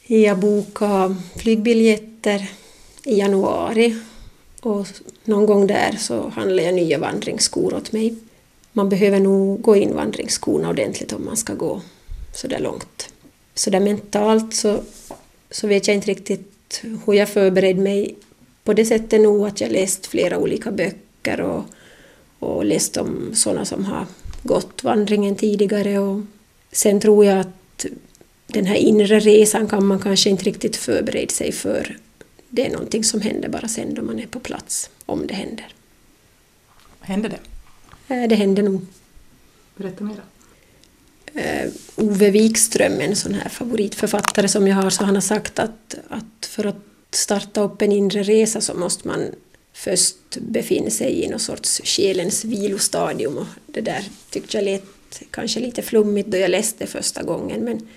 Jag 0.06 0.38
bokade 0.38 1.16
flygbiljetter 1.36 2.50
i 3.04 3.18
januari 3.18 3.96
och 4.60 4.86
någon 5.24 5.46
gång 5.46 5.66
där 5.66 5.96
så 5.98 6.28
handlade 6.28 6.62
jag 6.62 6.74
nya 6.74 6.98
vandringsskor 6.98 7.74
åt 7.74 7.92
mig. 7.92 8.14
Man 8.72 8.88
behöver 8.88 9.20
nog 9.20 9.62
gå 9.62 9.76
in 9.76 9.94
vandringsskorna 9.94 10.68
ordentligt 10.68 11.12
om 11.12 11.24
man 11.24 11.36
ska 11.36 11.54
gå 11.54 11.80
så 12.36 12.48
där 12.48 12.58
långt. 12.58 13.08
Så 13.54 13.70
där 13.70 13.80
mentalt 13.80 14.54
så, 14.54 14.82
så 15.50 15.66
vet 15.66 15.88
jag 15.88 15.94
inte 15.94 16.10
riktigt 16.10 16.82
hur 17.06 17.14
jag 17.14 17.28
förberedde 17.28 17.80
mig. 17.80 18.14
På 18.64 18.72
det 18.72 18.84
sättet 18.84 19.20
nog 19.20 19.46
att 19.46 19.60
jag 19.60 19.72
läst 19.72 20.06
flera 20.06 20.38
olika 20.38 20.70
böcker 20.70 21.40
och, 21.40 21.64
och 22.38 22.64
läst 22.64 22.96
om 22.96 23.34
sådana 23.34 23.64
som 23.64 23.84
har 23.84 24.06
gått 24.42 24.84
vandringen 24.84 25.36
tidigare. 25.36 25.98
Och 25.98 26.20
sen 26.72 27.00
tror 27.00 27.24
jag 27.24 27.40
att 27.40 27.86
den 28.46 28.66
här 28.66 28.76
inre 28.76 29.20
resan 29.20 29.68
kan 29.68 29.86
man 29.86 30.00
kanske 30.00 30.30
inte 30.30 30.44
riktigt 30.44 30.76
förbereda 30.76 31.32
sig 31.32 31.52
för. 31.52 31.98
Det 32.48 32.66
är 32.66 32.72
någonting 32.72 33.04
som 33.04 33.20
händer 33.20 33.48
bara 33.48 33.68
sen 33.68 33.94
då 33.94 34.02
man 34.02 34.18
är 34.18 34.26
på 34.26 34.40
plats, 34.40 34.90
om 35.06 35.26
det 35.26 35.34
händer. 35.34 35.66
Händer 37.00 37.28
det? 37.28 38.26
Det 38.26 38.34
händer 38.34 38.62
nog. 38.62 38.86
Berätta 39.76 40.04
mera. 40.04 40.22
Eh, 41.36 41.70
Ove 41.96 42.30
Wikström, 42.30 43.00
en 43.00 43.16
sån 43.16 43.34
här 43.34 43.48
favoritförfattare 43.48 44.48
som 44.48 44.68
jag 44.68 44.76
har, 44.76 44.90
så 44.90 45.04
han 45.04 45.14
har 45.14 45.22
sagt 45.22 45.58
att, 45.58 45.94
att 46.08 46.46
för 46.46 46.66
att 46.66 46.84
starta 47.10 47.60
upp 47.60 47.82
en 47.82 47.92
inre 47.92 48.22
resa 48.22 48.60
så 48.60 48.74
måste 48.74 49.08
man 49.08 49.30
först 49.72 50.36
befinna 50.40 50.90
sig 50.90 51.24
i 51.24 51.28
någon 51.28 51.40
sorts 51.40 51.80
själens 51.84 52.44
vilostadium. 52.44 53.38
Och 53.38 53.46
det 53.66 53.80
där 53.80 54.04
tyckte 54.30 54.56
jag 54.56 54.64
lät 54.64 54.82
kanske 55.30 55.60
lite 55.60 55.82
flummigt 55.82 56.28
då 56.28 56.36
jag 56.36 56.50
läste 56.50 56.86
första 56.86 57.22
gången 57.22 57.60
men 57.60 57.88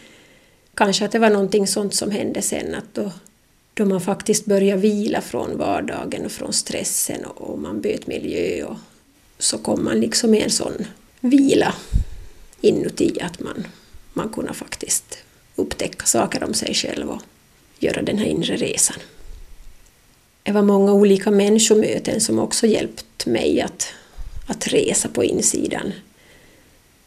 kanske 0.74 1.06
att 1.06 1.12
det 1.12 1.20
var 1.20 1.30
någonting 1.30 1.68
sånt 1.68 1.94
som 1.94 2.12
hände 2.12 2.42
sen 2.42 2.76
att 2.76 2.94
då, 2.94 3.12
då 3.74 3.86
man 3.86 4.02
faktiskt 4.02 4.46
började 4.46 4.82
vila 4.82 5.22
från 5.22 5.58
vardagen 5.58 6.26
och 6.26 6.32
från 6.32 6.54
stressen 6.54 7.26
och 7.26 7.60
man 7.60 7.82
bytte 7.82 8.10
miljö 8.10 8.64
och 8.64 8.78
så 9.38 9.58
kom 9.58 9.84
man 9.84 10.00
liksom 10.00 10.34
i 10.34 10.42
en 10.42 10.50
sån 10.50 10.86
vila 11.20 11.74
inuti 12.62 13.22
att 13.22 13.40
man, 13.40 13.68
man 14.14 14.30
kunde 14.30 14.54
faktiskt 14.54 15.18
upptäcka 15.56 16.06
saker 16.06 16.44
om 16.44 16.54
sig 16.54 16.74
själv 16.74 17.10
och 17.10 17.22
göra 17.80 18.02
den 18.02 18.18
här 18.18 18.26
inre 18.26 18.56
resan. 18.56 18.98
det 20.44 20.52
var 20.52 20.62
många 20.62 20.94
olika 20.94 21.32
människomöten 21.32 22.22
som 22.22 22.40
också 22.40 22.68
hjälpt 22.68 23.26
mig 23.26 23.62
att, 23.62 23.88
att 24.48 24.68
resa 24.68 25.10
på 25.10 25.24
insidan. 25.24 25.94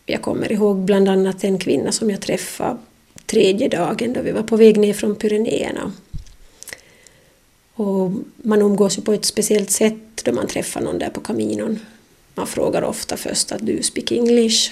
Jag 0.06 0.22
kommer 0.22 0.52
ihåg 0.52 0.76
bland 0.76 1.08
annat 1.08 1.44
en 1.44 1.58
kvinna 1.58 1.92
som 1.92 2.10
jag 2.10 2.20
träffade 2.20 2.78
tredje 3.26 3.68
dagen 3.68 4.12
då 4.12 4.22
vi 4.22 4.32
var 4.32 4.42
på 4.42 4.56
väg 4.56 4.76
ner 4.76 4.94
från 4.94 5.16
Pyrenéerna. 5.16 5.92
Och 7.74 8.10
man 8.36 8.62
umgås 8.62 8.98
ju 8.98 9.02
på 9.02 9.12
ett 9.12 9.24
speciellt 9.24 9.70
sätt 9.70 10.24
då 10.24 10.32
man 10.32 10.46
träffar 10.46 10.80
någon 10.80 10.98
där 10.98 11.10
på 11.10 11.20
kaminon. 11.20 11.78
Man 12.34 12.46
frågar 12.46 12.82
ofta 12.82 13.16
först 13.16 13.52
att 13.52 13.66
du 13.66 13.82
speak 13.82 14.12
English. 14.12 14.70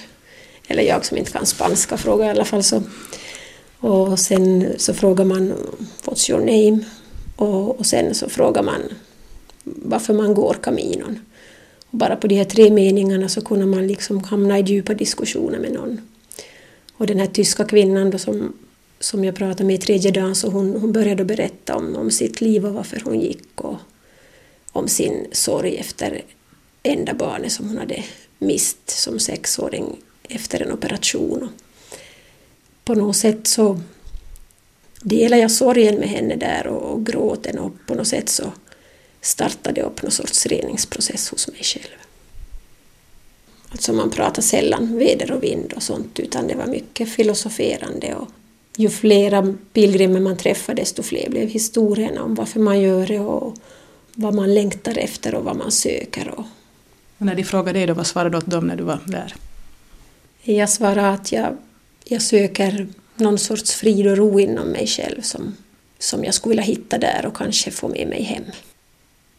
Eller 0.70 0.82
jag 0.82 1.04
som 1.04 1.16
inte 1.16 1.32
kan 1.32 1.46
spanska 1.46 1.96
frågar 1.96 2.26
i 2.26 2.30
alla 2.30 2.44
fall 2.44 2.62
så. 2.62 2.82
Och 3.78 4.18
sen 4.18 4.74
så 4.78 4.94
frågar 4.94 5.24
man 5.24 5.52
What's 6.04 6.30
your 6.30 6.40
name? 6.40 6.84
Och, 7.36 7.78
och 7.78 7.86
sen 7.86 8.14
så 8.14 8.28
frågar 8.28 8.62
man 8.62 8.82
varför 9.64 10.14
man 10.14 10.34
går 10.34 10.56
kaminon. 10.62 11.18
Och 11.90 11.98
bara 11.98 12.16
på 12.16 12.26
de 12.26 12.34
här 12.34 12.44
tre 12.44 12.70
meningarna 12.70 13.28
så 13.28 13.40
kunde 13.40 13.66
man 13.66 13.86
liksom 13.86 14.24
hamna 14.24 14.58
i 14.58 14.62
djupa 14.62 14.94
diskussioner 14.94 15.58
med 15.58 15.72
någon. 15.72 16.00
Och 16.96 17.06
den 17.06 17.18
här 17.18 17.26
tyska 17.26 17.64
kvinnan 17.64 18.10
då 18.10 18.18
som, 18.18 18.52
som 19.00 19.24
jag 19.24 19.34
pratade 19.34 19.64
med 19.64 19.74
i 19.74 19.78
tredje 19.78 20.10
dagen 20.10 20.34
så 20.34 20.48
hon, 20.48 20.76
hon 20.80 20.92
började 20.92 21.24
berätta 21.24 21.76
om, 21.76 21.96
om 21.96 22.10
sitt 22.10 22.40
liv 22.40 22.66
och 22.66 22.74
varför 22.74 23.02
hon 23.04 23.20
gick 23.20 23.60
och 23.60 23.76
om 24.72 24.88
sin 24.88 25.26
sorg 25.32 25.76
efter 25.76 26.22
enda 26.82 27.14
barnet 27.14 27.52
som 27.52 27.68
hon 27.68 27.78
hade 27.78 28.04
mist 28.38 28.90
som 28.90 29.18
sexåring 29.18 29.96
efter 30.30 30.62
en 30.62 30.72
operation. 30.72 31.48
På 32.84 32.94
något 32.94 33.16
sätt 33.16 33.46
så 33.46 33.80
delade 35.02 35.42
jag 35.42 35.50
sorgen 35.50 35.94
med 35.94 36.08
henne 36.08 36.36
där 36.36 36.66
och, 36.66 36.92
och 36.92 37.06
gråten 37.06 37.58
och 37.58 37.72
på 37.86 37.94
något 37.94 38.08
sätt 38.08 38.28
så 38.28 38.52
startade 39.20 39.82
upp 39.82 40.02
någon 40.02 40.12
sorts 40.12 40.46
reningsprocess 40.46 41.28
hos 41.28 41.48
mig 41.48 41.62
själv. 41.62 41.96
Alltså 43.68 43.92
man 43.92 44.10
pratar 44.10 44.42
sällan 44.42 44.98
väder 44.98 45.32
och 45.32 45.42
vind 45.42 45.72
och 45.72 45.82
sånt 45.82 46.20
utan 46.20 46.46
det 46.46 46.54
var 46.54 46.66
mycket 46.66 47.08
filosoferande 47.08 48.14
och 48.14 48.28
ju 48.76 48.88
flera 48.88 49.54
pilgrimer 49.72 50.20
man 50.20 50.36
träffade 50.36 50.82
desto 50.82 51.02
fler 51.02 51.30
blev 51.30 51.48
historierna 51.48 52.22
om 52.22 52.34
varför 52.34 52.60
man 52.60 52.80
gör 52.80 53.06
det 53.06 53.20
och 53.20 53.54
vad 54.14 54.34
man 54.34 54.54
längtar 54.54 54.98
efter 54.98 55.34
och 55.34 55.44
vad 55.44 55.56
man 55.56 55.70
söker. 55.70 56.28
Och, 56.28 56.44
och 57.18 57.26
när 57.26 57.34
de 57.34 57.44
frågade 57.44 57.78
dig 57.78 57.86
då, 57.86 57.94
vad 57.94 58.06
svarade 58.06 58.30
du 58.30 58.38
åt 58.38 58.46
dem 58.46 58.66
när 58.66 58.76
du 58.76 58.84
var 58.84 58.98
där? 59.06 59.34
Jag 60.42 60.68
svarade 60.68 61.08
att 61.08 61.32
jag, 61.32 61.56
jag 62.04 62.22
söker 62.22 62.88
någon 63.14 63.38
sorts 63.38 63.74
frid 63.74 64.06
och 64.06 64.16
ro 64.16 64.40
inom 64.40 64.68
mig 64.68 64.86
själv 64.86 65.22
som, 65.22 65.56
som 65.98 66.24
jag 66.24 66.34
skulle 66.34 66.50
vilja 66.50 66.62
hitta 66.62 66.98
där 66.98 67.26
och 67.26 67.36
kanske 67.36 67.70
få 67.70 67.88
med 67.88 68.08
mig 68.08 68.22
hem. 68.22 68.44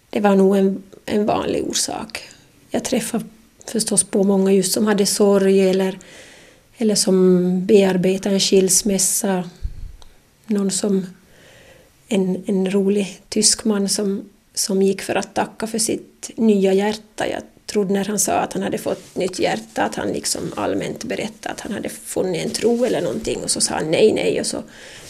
Det 0.10 0.20
var 0.20 0.36
nog 0.36 0.58
en, 0.58 0.84
en 1.06 1.26
vanlig 1.26 1.64
orsak. 1.70 2.24
Jag 2.70 2.84
träffade 2.84 3.26
förstås 3.66 4.04
på 4.04 4.24
många 4.24 4.52
just 4.52 4.74
som 4.74 4.88
hade 4.88 5.06
sorg 5.06 5.70
eller, 5.70 6.00
eller 6.78 6.96
som 6.96 7.66
bearbetade 7.66 8.36
en 8.36 8.40
skilsmässa. 8.40 9.50
Någon 10.46 10.72
som 10.72 11.06
en, 12.08 12.44
en 12.46 12.72
rolig 12.72 13.22
tysk 13.30 13.66
man 13.66 13.90
som, 13.90 14.30
som 14.54 14.82
gick 14.82 15.02
för 15.02 15.16
att 15.16 15.36
tacka 15.36 15.68
för 15.68 15.80
sitt 15.80 16.32
nya 16.36 16.74
hjärta. 16.74 17.28
Jag 17.28 17.42
trodde 17.72 17.94
när 17.94 18.06
han 18.06 18.20
sa 18.20 18.34
att 18.34 18.54
han 18.54 18.64
hade 18.64 18.78
fått 18.78 19.16
nytt 19.16 19.40
hjärta 19.40 19.84
att 19.84 19.96
han 19.96 20.08
liksom 20.08 20.42
allmänt 20.56 21.04
berättade 21.04 21.54
att 21.54 21.62
han 21.62 21.72
hade 21.72 21.90
funnit 21.90 22.46
en 22.46 22.50
tro 22.50 22.86
eller 22.86 23.02
någonting 23.02 23.44
och 23.44 23.52
så 23.52 23.62
sa 23.62 23.74
han 23.74 23.92
nej, 23.92 24.14
nej 24.14 24.40
och 24.40 24.46
så 24.46 24.64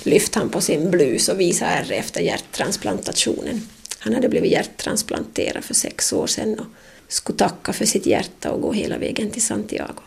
lyfte 0.03 0.39
han 0.39 0.49
på 0.49 0.61
sin 0.61 0.91
blus 0.91 1.29
och 1.29 1.39
visade 1.39 1.71
ärr 1.71 1.91
efter 1.91 2.21
hjärttransplantationen. 2.21 3.67
Han 3.99 4.13
hade 4.13 4.29
blivit 4.29 4.51
hjärttransplanterad 4.51 5.63
för 5.63 5.73
sex 5.73 6.13
år 6.13 6.27
sedan 6.27 6.59
och 6.59 6.65
skulle 7.07 7.37
tacka 7.37 7.73
för 7.73 7.85
sitt 7.85 8.05
hjärta 8.05 8.51
och 8.51 8.61
gå 8.61 8.71
hela 8.71 8.97
vägen 8.97 9.29
till 9.29 9.41
Santiago. 9.41 10.01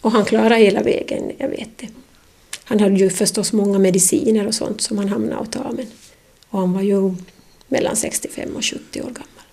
Och 0.00 0.12
han 0.12 0.24
klarade 0.24 0.56
hela 0.56 0.82
vägen, 0.82 1.32
jag 1.38 1.48
vet 1.48 1.78
det. 1.78 1.88
Han 2.64 2.80
hade 2.80 2.94
ju 2.94 3.10
förstås 3.10 3.52
många 3.52 3.78
mediciner 3.78 4.46
och 4.46 4.54
sånt 4.54 4.80
som 4.80 4.98
han 4.98 5.08
hamnade 5.08 5.36
och 5.36 5.52
ta 5.52 5.72
men 5.72 5.86
och 6.48 6.60
han 6.60 6.72
var 6.72 6.82
ju 6.82 7.14
mellan 7.68 7.96
65 7.96 8.56
och 8.56 8.64
70 8.64 9.00
år 9.00 9.06
gammal. 9.06 9.44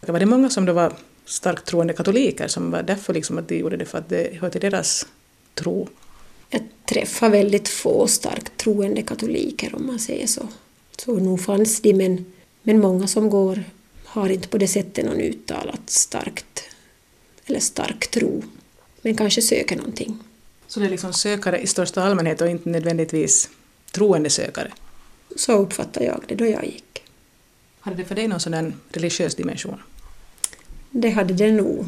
Var 0.00 0.20
det 0.20 0.26
många 0.26 0.50
som 0.50 0.66
då 0.66 0.72
var 0.72 0.92
starkt 1.24 1.66
troende 1.66 1.92
katoliker 1.92 2.48
som 2.48 2.70
var 2.70 2.82
därför 2.82 3.14
liksom 3.14 3.38
att 3.38 3.48
de 3.48 3.58
gjorde 3.58 3.76
det 3.76 3.84
för 3.84 3.98
att 3.98 4.08
det 4.08 4.38
hör 4.40 4.50
till 4.50 4.60
deras 4.60 5.06
tro? 5.54 5.88
Jag 6.50 6.62
träffar 6.84 7.30
väldigt 7.30 7.68
få 7.68 8.06
starkt 8.06 8.56
troende 8.56 9.02
katoliker 9.02 9.74
om 9.74 9.86
man 9.86 9.98
säger 9.98 10.26
så. 10.26 10.48
Så 10.98 11.12
nog 11.12 11.40
fanns 11.40 11.80
de 11.80 11.94
men, 11.94 12.24
men 12.62 12.80
många 12.80 13.06
som 13.06 13.30
går 13.30 13.64
har 14.04 14.28
inte 14.28 14.48
på 14.48 14.58
det 14.58 14.68
sättet 14.68 15.04
någon 15.04 15.20
uttalat 15.20 15.90
starkt 15.90 16.62
eller 17.46 17.60
stark 17.60 18.10
tro 18.10 18.42
men 19.02 19.16
kanske 19.16 19.42
söker 19.42 19.76
någonting. 19.76 20.18
Så 20.66 20.80
det 20.80 20.86
är 20.86 20.90
liksom 20.90 21.12
sökare 21.12 21.58
i 21.58 21.66
största 21.66 22.02
allmänhet 22.02 22.40
och 22.40 22.48
inte 22.48 22.68
nödvändigtvis 22.68 23.50
troende 23.92 24.30
sökare? 24.30 24.72
Så 25.36 25.52
uppfattar 25.52 26.02
jag 26.02 26.24
det 26.28 26.34
då 26.34 26.46
jag 26.46 26.64
gick. 26.64 27.02
Hade 27.80 27.96
det 27.96 28.04
för 28.04 28.14
dig 28.14 28.28
någon 28.28 28.40
sån 28.40 28.74
religiös 28.92 29.34
dimension? 29.34 29.82
Det 30.92 31.10
hade 31.10 31.34
det 31.34 31.52
nog. 31.52 31.86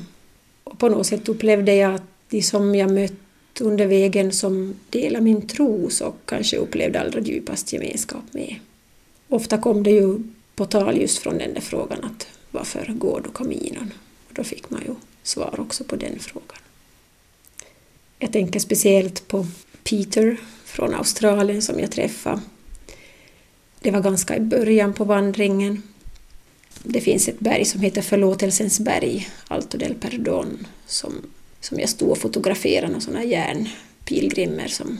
Och 0.65 0.79
på 0.79 0.89
något 0.89 1.07
sätt 1.07 1.29
upplevde 1.29 1.75
jag 1.75 1.95
att 1.95 2.03
de 2.29 2.43
som 2.43 2.75
jag 2.75 2.93
mött 2.93 3.61
under 3.61 3.87
vägen 3.87 4.33
som 4.33 4.75
delar 4.91 5.21
min 5.21 5.47
tro 5.49 5.91
så 5.91 6.15
kanske 6.25 6.57
upplevde 6.57 7.01
allra 7.01 7.21
djupast 7.21 7.73
gemenskap 7.73 8.25
med. 8.33 8.57
Ofta 9.29 9.59
kom 9.59 9.83
det 9.83 9.91
ju 9.91 10.19
på 10.57 10.67
tal 10.67 11.01
just 11.01 11.19
från 11.19 11.39
den 11.39 11.55
där 11.55 11.61
frågan 11.61 12.05
att 12.05 12.27
varför 12.51 12.87
går 12.87 13.21
du 13.25 13.31
kaminen? 13.31 13.93
Och 14.29 14.35
då 14.35 14.45
fick 14.45 14.71
man 14.71 14.83
ju 14.87 14.95
svar 15.23 15.61
också 15.61 15.85
på 15.85 15.97
den 15.97 16.19
frågan. 16.19 16.59
Jag 18.19 18.33
tänker 18.33 18.61
speciellt 18.61 19.29
på 19.29 19.47
Peter 19.85 20.37
från 20.65 20.95
Australien 20.95 21.63
som 21.63 21.81
jag 21.81 21.91
träffade. 21.91 22.41
Det 23.81 23.91
var 23.91 24.01
ganska 24.01 24.37
i 24.37 24.41
början 24.41 24.93
på 24.93 25.05
vandringen 25.05 25.83
det 26.87 27.01
finns 27.01 27.29
ett 27.29 27.41
berg 27.41 27.65
som 27.65 27.81
heter 27.81 28.03
Förlåtelsens 28.03 28.81
berg, 28.81 29.29
Alto 29.49 29.79
del 29.79 29.95
Perdon, 29.95 30.67
som, 30.87 31.15
som 31.61 31.81
jag 31.81 31.89
stod 31.89 32.11
och 32.11 32.19
fotograferade 32.19 32.87
några 32.87 33.01
sådana 33.01 33.25
järnpilgrimer 33.25 34.69
som 34.69 34.99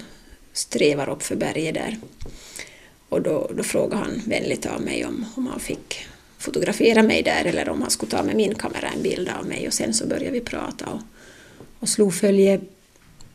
strävar 0.53 1.09
upp 1.09 1.23
för 1.23 1.37
berget 1.37 1.75
där. 1.75 1.99
Och 3.09 3.23
då, 3.23 3.51
då 3.57 3.63
frågade 3.63 4.03
han 4.03 4.23
vänligt 4.27 4.67
av 4.67 4.81
mig 4.81 5.05
om, 5.05 5.27
om 5.37 5.47
han 5.47 5.61
fick 5.61 6.07
fotografera 6.39 7.03
mig 7.03 7.23
där 7.23 7.45
eller 7.45 7.69
om 7.69 7.83
han 7.83 7.91
skulle 7.91 8.11
ta 8.11 8.23
med 8.23 8.37
min 8.37 8.55
kamera 8.55 8.89
en 8.89 9.03
bild 9.03 9.31
av 9.39 9.47
mig 9.47 9.67
och 9.67 9.75
sen 9.75 9.95
så 9.95 10.07
började 10.07 10.31
vi 10.31 10.41
prata 10.41 10.87
och, 10.87 11.01
och 11.79 11.89
slog 11.89 12.15
följe 12.15 12.61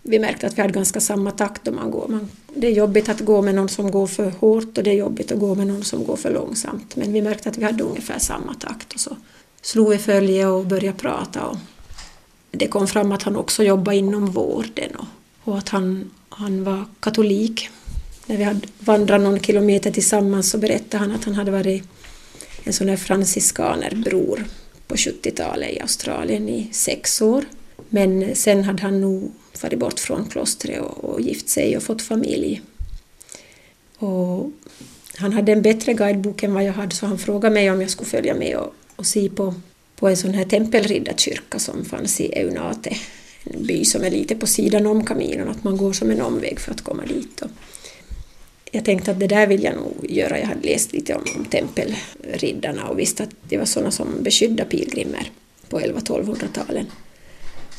vi 0.01 0.19
märkte 0.19 0.47
att 0.47 0.57
vi 0.57 0.61
hade 0.61 0.73
ganska 0.73 0.99
samma 0.99 1.31
takt 1.31 1.67
om 1.67 1.75
man 1.75 1.91
går. 1.91 2.07
Man, 2.07 2.29
det 2.55 2.67
är 2.67 2.71
jobbigt 2.71 3.09
att 3.09 3.19
gå 3.19 3.41
med 3.41 3.55
någon 3.55 3.69
som 3.69 3.91
går 3.91 4.07
för 4.07 4.29
hårt 4.29 4.77
och 4.77 4.83
det 4.83 4.89
är 4.89 4.95
jobbigt 4.95 5.31
att 5.31 5.39
gå 5.39 5.55
med 5.55 5.67
någon 5.67 5.83
som 5.83 6.03
går 6.03 6.15
för 6.15 6.31
långsamt. 6.31 6.95
Men 6.95 7.13
vi 7.13 7.21
märkte 7.21 7.49
att 7.49 7.57
vi 7.57 7.63
hade 7.63 7.83
ungefär 7.83 8.19
samma 8.19 8.53
takt 8.53 8.93
och 8.93 8.99
så 8.99 9.17
slog 9.61 9.89
vi 9.89 9.97
följe 9.97 10.47
och 10.47 10.65
började 10.65 10.97
prata. 10.97 11.45
Och 11.45 11.57
det 12.51 12.67
kom 12.67 12.87
fram 12.87 13.11
att 13.11 13.23
han 13.23 13.35
också 13.35 13.63
jobbade 13.63 13.97
inom 13.97 14.31
vården 14.31 14.95
och, 14.95 15.05
och 15.43 15.57
att 15.57 15.69
han, 15.69 16.11
han 16.29 16.63
var 16.63 16.85
katolik. 16.99 17.69
När 18.25 18.37
vi 18.37 18.43
hade 18.43 18.67
vandrat 18.79 19.21
någon 19.21 19.39
kilometer 19.39 19.91
tillsammans 19.91 20.49
så 20.49 20.57
berättade 20.57 20.97
han 20.97 21.11
att 21.11 21.23
han 21.23 21.35
hade 21.35 21.51
varit 21.51 21.83
en 22.63 22.73
sån 22.73 22.87
där 22.87 22.97
franciskanerbror 22.97 24.45
på 24.87 24.95
70-talet 24.95 25.69
i 25.69 25.79
Australien 25.79 26.49
i 26.49 26.69
sex 26.71 27.21
år. 27.21 27.45
Men 27.89 28.35
sen 28.35 28.63
hade 28.63 28.81
han 28.81 29.01
nog 29.01 29.31
farit 29.59 29.79
bort 29.79 29.99
från 29.99 30.29
klostret 30.29 30.81
och, 30.81 31.03
och 31.03 31.21
gift 31.21 31.49
sig 31.49 31.77
och 31.77 31.83
fått 31.83 32.01
familj. 32.01 32.61
Och 33.97 34.51
han 35.15 35.33
hade 35.33 35.51
en 35.51 35.61
bättre 35.61 35.93
guidebok 35.93 36.43
än 36.43 36.53
vad 36.53 36.63
jag 36.63 36.73
hade 36.73 36.95
så 36.95 37.05
han 37.05 37.17
frågade 37.17 37.53
mig 37.53 37.71
om 37.71 37.81
jag 37.81 37.89
skulle 37.89 38.09
följa 38.09 38.35
med 38.35 38.57
och, 38.57 38.73
och 38.95 39.05
se 39.05 39.29
på, 39.29 39.53
på 39.95 40.07
en 40.07 40.17
sån 40.17 40.33
här 40.33 40.45
tempelriddarkyrka 40.45 41.59
som 41.59 41.85
fanns 41.85 42.21
i 42.21 42.33
Eunate, 42.33 42.95
en 43.43 43.65
by 43.65 43.85
som 43.85 44.03
är 44.03 44.09
lite 44.09 44.35
på 44.35 44.47
sidan 44.47 44.85
om 44.85 45.05
kaminon, 45.05 45.49
att 45.49 45.63
man 45.63 45.77
går 45.77 45.93
som 45.93 46.11
en 46.11 46.21
omväg 46.21 46.59
för 46.59 46.71
att 46.71 46.81
komma 46.81 47.05
dit. 47.05 47.41
Och 47.41 47.49
jag 48.71 48.85
tänkte 48.85 49.11
att 49.11 49.19
det 49.19 49.27
där 49.27 49.47
vill 49.47 49.63
jag 49.63 49.75
nog 49.75 50.05
göra. 50.09 50.39
Jag 50.39 50.47
hade 50.47 50.67
läst 50.67 50.93
lite 50.93 51.15
om, 51.15 51.23
om 51.35 51.45
tempelriddarna 51.45 52.87
och 52.87 52.99
visste 52.99 53.23
att 53.23 53.35
det 53.49 53.57
var 53.57 53.65
sådana 53.65 53.91
som 53.91 54.07
beskyddade 54.23 54.69
pilgrimer 54.69 55.31
på 55.69 55.79
11-1200-talen. 55.79 56.85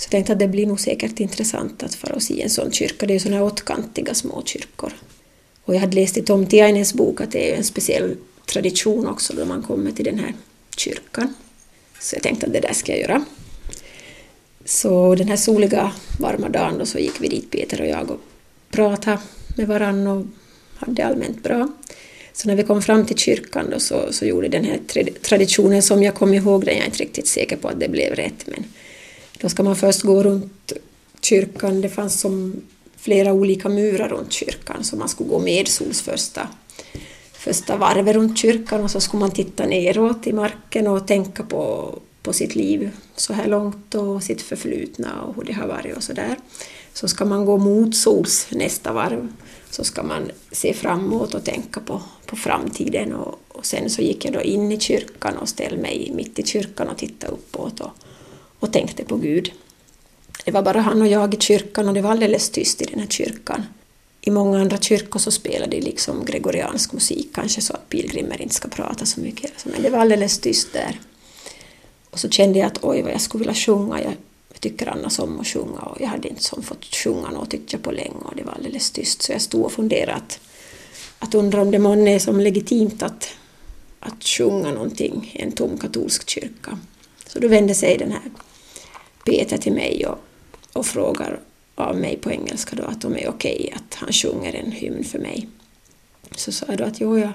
Så 0.00 0.04
jag 0.04 0.11
tänkte 0.11 0.33
att 0.33 0.38
det 0.38 0.49
blir 0.49 0.66
nog 0.66 0.80
säkert 0.80 1.21
intressant 1.21 1.83
att 1.83 1.95
fara 1.95 2.14
och 2.14 2.23
se 2.23 2.42
en 2.42 2.50
sån 2.50 2.73
kyrka. 2.73 3.07
Det 3.07 3.12
är 3.12 3.14
ju 3.14 3.21
sådana 3.21 3.37
här 3.37 3.45
åttkantiga 3.45 4.14
små 4.14 4.42
kyrkor. 4.45 4.92
Och 5.64 5.75
jag 5.75 5.80
hade 5.80 5.95
läst 5.95 6.16
i 6.16 6.23
Tom 6.23 6.47
Tiainens 6.47 6.95
bok 6.95 7.21
att 7.21 7.33
det 7.33 7.52
är 7.52 7.57
en 7.57 7.64
speciell 7.64 8.16
tradition 8.47 9.07
också 9.07 9.33
då 9.33 9.45
man 9.45 9.62
kommer 9.62 9.90
till 9.92 10.04
den 10.04 10.19
här 10.19 10.35
kyrkan. 10.76 11.35
Så 12.00 12.16
jag 12.16 12.23
tänkte 12.23 12.47
att 12.47 12.52
det 12.52 12.61
där 12.61 12.73
ska 12.73 12.92
jag 12.92 13.00
göra. 13.00 13.25
Så 14.64 15.14
den 15.14 15.28
här 15.28 15.37
soliga, 15.37 15.92
varma 16.19 16.49
dagen 16.49 16.78
då 16.78 16.87
så 16.87 16.99
gick 16.99 17.21
vi 17.21 17.28
dit, 17.28 17.50
Peter 17.50 17.80
och 17.80 17.87
jag, 17.87 18.11
och 18.11 18.21
pratade 18.71 19.19
med 19.57 19.66
varann 19.66 20.07
och 20.07 20.26
hade 20.76 20.92
det 20.92 21.02
allmänt 21.02 21.42
bra. 21.42 21.69
Så 22.33 22.49
när 22.49 22.57
vi 22.57 22.62
kom 22.62 22.83
fram 22.83 23.07
till 23.07 23.19
kyrkan 23.19 23.71
då 23.71 23.80
så, 23.80 24.12
så 24.12 24.25
gjorde 24.25 24.49
den 24.49 24.64
här 24.64 24.80
traditionen 25.23 25.83
som 25.83 26.02
jag 26.02 26.14
kom 26.14 26.35
ihåg 26.35 26.64
den, 26.64 26.75
jag 26.75 26.83
är 26.83 26.87
inte 26.87 27.02
riktigt 27.02 27.26
säker 27.26 27.57
på 27.57 27.69
att 27.69 27.80
det 27.80 27.88
blev 27.88 28.14
rätt, 28.14 28.47
men 28.47 28.64
då 29.40 29.49
ska 29.49 29.62
man 29.62 29.76
först 29.76 30.02
gå 30.02 30.23
runt 30.23 30.73
kyrkan, 31.20 31.80
det 31.80 31.88
fanns 31.88 32.20
som 32.20 32.62
flera 32.97 33.32
olika 33.32 33.68
murar 33.68 34.09
runt 34.09 34.32
kyrkan 34.32 34.85
så 34.85 34.97
man 34.97 35.09
skulle 35.09 35.30
gå 35.30 35.38
medsols 35.38 36.02
första, 36.02 36.49
första 37.32 37.76
varvet 37.76 38.14
runt 38.14 38.38
kyrkan 38.38 38.85
och 38.85 38.90
så 38.90 39.00
skulle 39.00 39.20
man 39.20 39.30
titta 39.30 39.66
neråt 39.66 40.26
i 40.26 40.32
marken 40.32 40.87
och 40.87 41.06
tänka 41.06 41.42
på, 41.42 41.94
på 42.23 42.32
sitt 42.32 42.54
liv 42.54 42.90
så 43.16 43.32
här 43.32 43.47
långt 43.47 43.94
och 43.94 44.23
sitt 44.23 44.42
förflutna 44.42 45.23
och 45.23 45.35
hur 45.37 45.44
det 45.44 45.52
har 45.52 45.68
varit 45.68 45.97
och 45.97 46.02
så 46.02 46.12
där. 46.12 46.37
Så 46.92 47.09
ska 47.09 47.25
man 47.25 47.44
gå 47.44 47.59
mot 47.59 47.97
sols 47.97 48.47
nästa 48.50 48.92
varv 48.92 49.28
så 49.70 49.85
ska 49.85 50.02
man 50.02 50.30
se 50.52 50.75
framåt 50.75 51.35
och 51.35 51.44
tänka 51.44 51.80
på, 51.80 52.02
på 52.26 52.37
framtiden 52.37 53.12
och, 53.12 53.38
och 53.49 53.66
sen 53.66 53.90
så 53.90 54.02
gick 54.02 54.25
jag 54.25 54.35
då 54.35 54.40
in 54.40 54.73
i 54.73 54.80
kyrkan 54.80 55.37
och 55.37 55.49
ställde 55.49 55.82
mig 55.82 56.12
mitt 56.14 56.38
i 56.38 56.42
kyrkan 56.42 56.88
och 56.88 56.99
tittade 56.99 57.32
uppåt 57.32 57.80
och, 57.80 57.90
och 58.61 58.73
tänkte 58.73 59.05
på 59.05 59.17
Gud. 59.17 59.52
Det 60.45 60.50
var 60.50 60.62
bara 60.62 60.81
han 60.81 61.02
och 61.02 61.09
jag 61.09 61.35
i 61.35 61.40
kyrkan 61.40 61.88
och 61.88 61.95
det 61.95 62.00
var 62.00 62.11
alldeles 62.11 62.50
tyst 62.50 62.83
i 62.83 62.85
den 62.85 63.00
här 63.00 63.07
kyrkan. 63.07 63.62
I 64.21 64.31
många 64.31 64.61
andra 64.61 64.79
kyrkor 64.79 65.21
så 65.21 65.31
spelade 65.31 65.76
de 65.76 65.81
liksom 65.81 66.25
gregoriansk 66.25 66.93
musik, 66.93 67.31
kanske 67.35 67.61
så 67.61 67.73
att 67.73 67.88
pilgrimer 67.88 68.43
inte 68.43 68.55
ska 68.55 68.69
prata 68.69 69.07
så 69.07 69.21
mycket. 69.21 69.52
Men 69.64 69.83
det 69.83 69.90
var 69.90 69.99
alldeles 69.99 70.38
tyst 70.38 70.73
där. 70.73 71.00
Och 72.11 72.19
så 72.19 72.31
kände 72.31 72.59
jag 72.59 72.67
att 72.67 72.85
oj 72.85 73.02
vad 73.02 73.12
jag 73.12 73.21
skulle 73.21 73.40
vilja 73.40 73.55
sjunga. 73.55 74.02
Jag 74.02 74.14
tycker 74.61 74.87
annars 74.87 75.19
om 75.19 75.40
att 75.40 75.47
sjunga 75.47 75.81
och 75.81 76.00
jag 76.00 76.07
hade 76.07 76.29
inte 76.29 76.43
som 76.43 76.62
fått 76.62 76.85
sjunga 76.85 77.31
något 77.31 77.50
tyckte 77.50 77.76
jag 77.76 77.83
på 77.83 77.90
länge 77.90 78.25
och 78.25 78.37
det 78.37 78.43
var 78.43 78.52
alldeles 78.52 78.90
tyst 78.90 79.23
så 79.23 79.33
jag 79.33 79.43
stod 79.43 79.64
och 79.64 79.73
funderade 79.73 80.14
att, 80.14 80.40
att 81.19 81.35
undra 81.35 81.62
om 81.62 81.71
det 81.71 81.79
månne 81.79 82.14
är 82.14 82.19
som 82.19 82.40
legitimt 82.40 83.02
att, 83.02 83.29
att 84.00 84.25
sjunga 84.25 84.73
någonting 84.73 85.33
i 85.35 85.43
en 85.43 85.52
tom 85.52 85.79
katolsk 85.79 86.31
kyrka. 86.31 86.79
Så 87.26 87.38
då 87.38 87.49
vände 87.49 87.75
sig 87.75 87.99
den 87.99 88.12
här 88.12 88.23
Peter 89.25 89.59
till 89.59 89.73
mig 89.73 90.07
och, 90.07 90.19
och 90.73 90.87
frågar 90.87 91.41
av 91.75 91.97
mig 91.97 92.17
på 92.17 92.31
engelska 92.31 92.77
då 92.77 92.83
att 92.83 93.05
om 93.05 93.12
det 93.12 93.25
är 93.25 93.29
okej 93.29 93.57
okay 93.61 93.73
att 93.73 93.95
han 93.95 94.12
sjunger 94.12 94.55
en 94.55 94.73
hymn 94.73 95.05
för 95.05 95.19
mig. 95.19 95.49
Så 96.37 96.53
sa 96.53 96.67
jag 96.69 96.79
då 96.79 96.85
att 96.85 97.00
jo, 97.00 97.19
jag, 97.19 97.33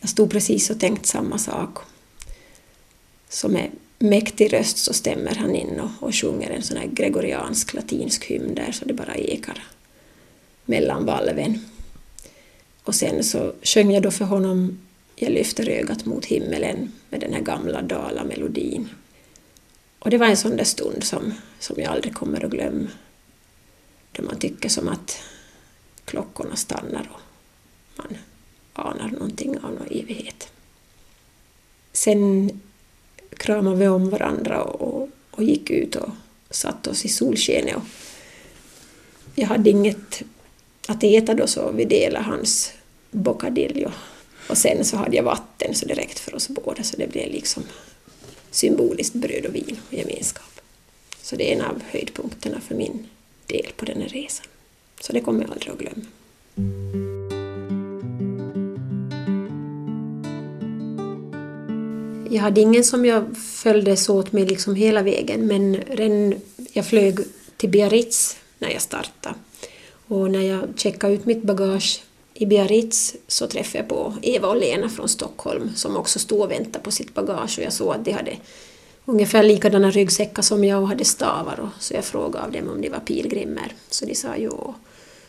jag 0.00 0.08
stod 0.08 0.30
precis 0.30 0.70
och 0.70 0.80
tänkt 0.80 1.06
samma 1.06 1.38
sak. 1.38 1.78
Så 3.28 3.48
med 3.48 3.70
mäktig 3.98 4.52
röst 4.52 4.78
så 4.78 4.92
stämmer 4.92 5.34
han 5.34 5.54
in 5.54 5.80
och, 5.80 6.06
och 6.06 6.14
sjunger 6.14 6.50
en 6.50 6.62
sån 6.62 6.76
här 6.76 6.86
gregoriansk 6.86 7.74
latinsk 7.74 8.24
hymn 8.24 8.54
där 8.54 8.72
så 8.72 8.84
det 8.84 8.94
bara 8.94 9.14
ekar 9.14 9.64
mellan 10.64 11.04
valven. 11.04 11.64
Och 12.82 12.94
sen 12.94 13.24
så 13.24 13.52
sjöng 13.62 13.90
jag 13.90 14.02
då 14.02 14.10
för 14.10 14.24
honom 14.24 14.78
Jag 15.16 15.32
lyfter 15.32 15.68
ögat 15.68 16.04
mot 16.04 16.24
himmelen 16.24 16.92
med 17.10 17.20
den 17.20 17.32
här 17.32 17.40
gamla 17.40 17.82
Dala-melodin. 17.82 18.88
Och 19.98 20.10
det 20.10 20.18
var 20.18 20.26
en 20.26 20.36
sån 20.36 20.56
där 20.56 20.64
stund 20.64 21.04
som, 21.04 21.34
som 21.58 21.76
jag 21.80 21.92
aldrig 21.92 22.14
kommer 22.14 22.44
att 22.44 22.50
glömma. 22.50 22.88
Då 24.12 24.22
man 24.22 24.38
tycker 24.38 24.68
som 24.68 24.88
att 24.88 25.18
klockorna 26.04 26.56
stannar 26.56 27.10
och 27.12 27.20
man 27.96 28.18
anar 28.72 29.08
någonting 29.08 29.58
av 29.58 29.72
någon 29.72 29.86
evighet. 29.86 30.48
Sen 31.92 32.50
kramade 33.36 33.76
vi 33.76 33.88
om 33.88 34.10
varandra 34.10 34.62
och, 34.62 35.08
och 35.30 35.42
gick 35.42 35.70
ut 35.70 35.96
och 35.96 36.10
satte 36.50 36.90
oss 36.90 37.04
i 37.04 37.08
solskenet. 37.08 37.76
Och 37.76 37.82
jag 39.34 39.46
hade 39.46 39.70
inget 39.70 40.22
att 40.88 41.04
äta 41.04 41.34
då 41.34 41.46
så 41.46 41.72
vi 41.72 41.84
delade 41.84 42.24
hans 42.24 42.72
bocadillo. 43.10 43.90
Och 44.48 44.58
sen 44.58 44.84
så 44.84 44.96
hade 44.96 45.16
jag 45.16 45.22
vatten 45.22 45.74
så 45.74 45.86
direkt 45.86 46.18
för 46.18 46.34
oss 46.34 46.48
båda 46.48 46.82
så 46.82 46.96
det 46.96 47.06
blev 47.06 47.30
liksom 47.30 47.62
symboliskt 48.56 49.14
bröd 49.14 49.46
och 49.46 49.54
vin 49.54 49.80
och 49.88 49.94
gemenskap. 49.94 50.60
Så 51.22 51.36
det 51.36 51.52
är 51.52 51.56
en 51.56 51.64
av 51.64 51.82
höjdpunkterna 51.90 52.60
för 52.60 52.74
min 52.74 53.06
del 53.46 53.66
på 53.76 53.84
den 53.84 54.00
här 54.00 54.08
resan. 54.08 54.46
Så 55.00 55.12
det 55.12 55.20
kommer 55.20 55.42
jag 55.42 55.52
aldrig 55.52 55.72
att 55.72 55.78
glömma. 55.78 56.06
Jag 62.30 62.42
hade 62.42 62.60
ingen 62.60 62.84
som 62.84 63.04
jag 63.04 63.36
följdes 63.36 64.08
åt 64.08 64.32
med 64.32 64.48
liksom 64.48 64.74
hela 64.74 65.02
vägen 65.02 65.46
men 65.46 66.34
jag 66.72 66.86
flög 66.86 67.18
till 67.56 67.68
Biarritz 67.70 68.36
när 68.58 68.70
jag 68.70 68.82
startade. 68.82 69.34
Och 70.08 70.30
när 70.30 70.40
jag 70.40 70.68
checkade 70.76 71.14
ut 71.14 71.26
mitt 71.26 71.42
bagage 71.42 72.02
i 72.38 72.46
Biarritz 72.46 73.16
så 73.28 73.46
träffade 73.46 73.78
jag 73.78 73.88
på 73.88 74.14
Eva 74.22 74.48
och 74.48 74.56
Lena 74.56 74.88
från 74.88 75.08
Stockholm 75.08 75.70
som 75.74 75.96
också 75.96 76.18
stod 76.18 76.40
och 76.40 76.50
väntade 76.50 76.84
på 76.84 76.90
sitt 76.90 77.14
bagage 77.14 77.58
och 77.58 77.64
jag 77.64 77.72
såg 77.72 77.94
att 77.94 78.04
de 78.04 78.12
hade 78.12 78.36
ungefär 79.04 79.42
likadana 79.42 79.90
ryggsäckar 79.90 80.42
som 80.42 80.64
jag 80.64 80.82
och 80.82 80.88
hade 80.88 81.04
stavar 81.04 81.60
och 81.60 81.82
så 81.82 81.94
jag 81.94 82.04
frågade 82.04 82.44
av 82.44 82.52
dem 82.52 82.68
om 82.68 82.80
de 82.80 82.88
var 82.88 82.98
pilgrimer. 82.98 83.72
Så 83.90 84.06
de 84.06 84.14
sa 84.14 84.36
jo. 84.36 84.74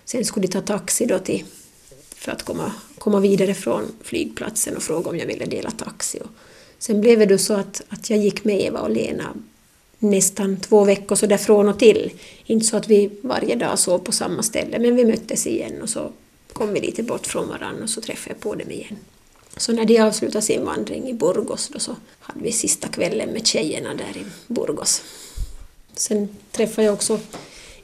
Sen 0.06 0.26
skulle 0.26 0.48
de 0.48 0.54
ta 0.54 0.62
taxi 0.62 1.06
då 1.06 1.20
till, 1.20 1.44
för 2.16 2.32
att 2.32 2.44
komma, 2.44 2.72
komma 2.98 3.20
vidare 3.20 3.54
från 3.54 3.84
flygplatsen 4.04 4.76
och 4.76 4.84
fråga 4.84 5.10
om 5.10 5.18
jag 5.18 5.28
ville 5.28 5.46
dela 5.46 5.72
taxi. 5.72 6.20
Och 6.20 6.30
sen 6.80 7.02
blev 7.02 7.28
det 7.28 7.38
så 7.38 7.54
att, 7.54 7.82
att 7.90 8.10
jag 8.10 8.20
gick 8.20 8.44
med 8.44 8.62
Eva 8.62 8.80
och 8.80 8.90
Lena 8.90 9.34
nästan 10.00 10.58
två 10.58 10.84
veckor 10.84 11.16
så 11.16 11.26
där 11.26 11.38
från 11.38 11.68
och 11.68 11.80
till. 11.80 12.12
Inte 12.46 12.66
så 12.66 12.78
att 12.78 12.88
vi 12.88 13.10
varje 13.22 13.56
dag 13.56 13.80
sov 13.80 14.00
på 14.00 14.12
samma 14.12 14.44
ställe 14.44 14.80
men 14.80 14.96
vi 14.96 15.06
möttes 15.06 15.48
igen 15.48 15.82
och 15.82 15.90
så 15.90 16.12
kom 16.58 16.74
vi 16.74 16.82
lite 16.82 17.04
bort 17.04 17.28
från 17.28 17.48
varandra 17.48 17.84
och 17.84 17.90
så 17.90 18.02
träffade 18.02 18.36
jag 18.36 18.40
på 18.40 18.56
dem 18.56 18.72
igen. 18.72 18.98
Så 19.58 19.74
när 19.74 19.86
de 19.86 20.00
avslutade 20.00 20.42
sin 20.42 20.66
vandring 20.66 21.10
i 21.10 21.14
Burgos 21.14 21.70
då 21.74 21.80
så 21.80 21.96
hade 22.20 22.44
vi 22.44 22.52
sista 22.52 22.88
kvällen 22.88 23.30
med 23.30 23.48
tjejerna 23.48 23.94
där 23.94 24.22
i 24.22 24.26
Burgos. 24.48 25.04
Sen 25.96 26.30
träffade 26.52 26.86
jag 26.86 26.94
också 26.94 27.20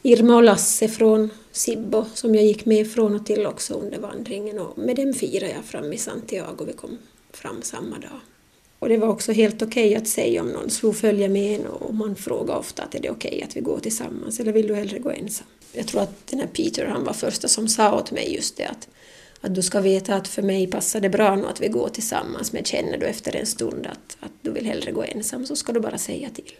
Irma 0.01 0.35
och 0.35 0.43
Lasse 0.43 0.87
från 0.87 1.29
Sibbo 1.51 2.05
som 2.13 2.35
jag 2.35 2.43
gick 2.45 2.65
med 2.65 2.91
från 2.91 3.15
och 3.15 3.25
till 3.25 3.45
också 3.45 3.73
under 3.73 3.99
vandringen 3.99 4.59
och 4.59 4.77
med 4.77 4.95
dem 4.95 5.13
firade 5.13 5.51
jag 5.53 5.65
fram 5.65 5.93
i 5.93 5.97
Santiago. 5.97 6.65
Vi 6.65 6.73
kom 6.73 6.97
fram 7.31 7.61
samma 7.61 7.99
dag. 7.99 8.19
Och 8.83 8.89
det 8.89 8.97
var 8.97 9.07
också 9.07 9.31
helt 9.31 9.61
okej 9.61 9.87
okay 9.87 9.95
att 9.95 10.07
säga 10.07 10.41
om 10.41 10.47
någon 10.47 10.69
slog 10.69 10.95
följe 10.95 11.29
med 11.29 11.59
en 11.59 11.65
och 11.65 11.95
man 11.95 12.15
frågar 12.15 12.55
ofta 12.55 12.83
att 12.83 12.95
är 12.95 12.99
det 12.99 13.09
okej 13.09 13.31
okay 13.31 13.43
att 13.43 13.57
vi 13.57 13.61
går 13.61 13.79
tillsammans 13.79 14.39
eller 14.39 14.53
vill 14.53 14.67
du 14.67 14.75
hellre 14.75 14.99
gå 14.99 15.11
ensam? 15.11 15.47
Jag 15.73 15.87
tror 15.87 16.01
att 16.01 16.27
den 16.27 16.39
här 16.39 16.47
Peter 16.47 16.85
han 16.85 17.03
var 17.03 17.13
första 17.13 17.47
som 17.47 17.67
sa 17.67 17.95
åt 17.99 18.11
mig 18.11 18.35
just 18.35 18.57
det 18.57 18.65
att, 18.65 18.87
att 19.41 19.55
du 19.55 19.61
ska 19.61 19.81
veta 19.81 20.15
att 20.15 20.27
för 20.27 20.41
mig 20.41 20.67
passar 20.67 20.99
det 20.99 21.09
bra 21.09 21.35
nu 21.35 21.45
att 21.45 21.61
vi 21.61 21.67
går 21.67 21.89
tillsammans 21.89 22.53
men 22.53 22.63
känner 22.63 22.97
du 22.97 23.05
efter 23.05 23.35
en 23.35 23.45
stund 23.45 23.87
att, 23.87 24.17
att 24.19 24.31
du 24.41 24.51
vill 24.51 24.65
hellre 24.65 24.91
gå 24.91 25.03
ensam 25.03 25.45
så 25.45 25.55
ska 25.55 25.73
du 25.73 25.79
bara 25.79 25.97
säga 25.97 26.29
till. 26.29 26.55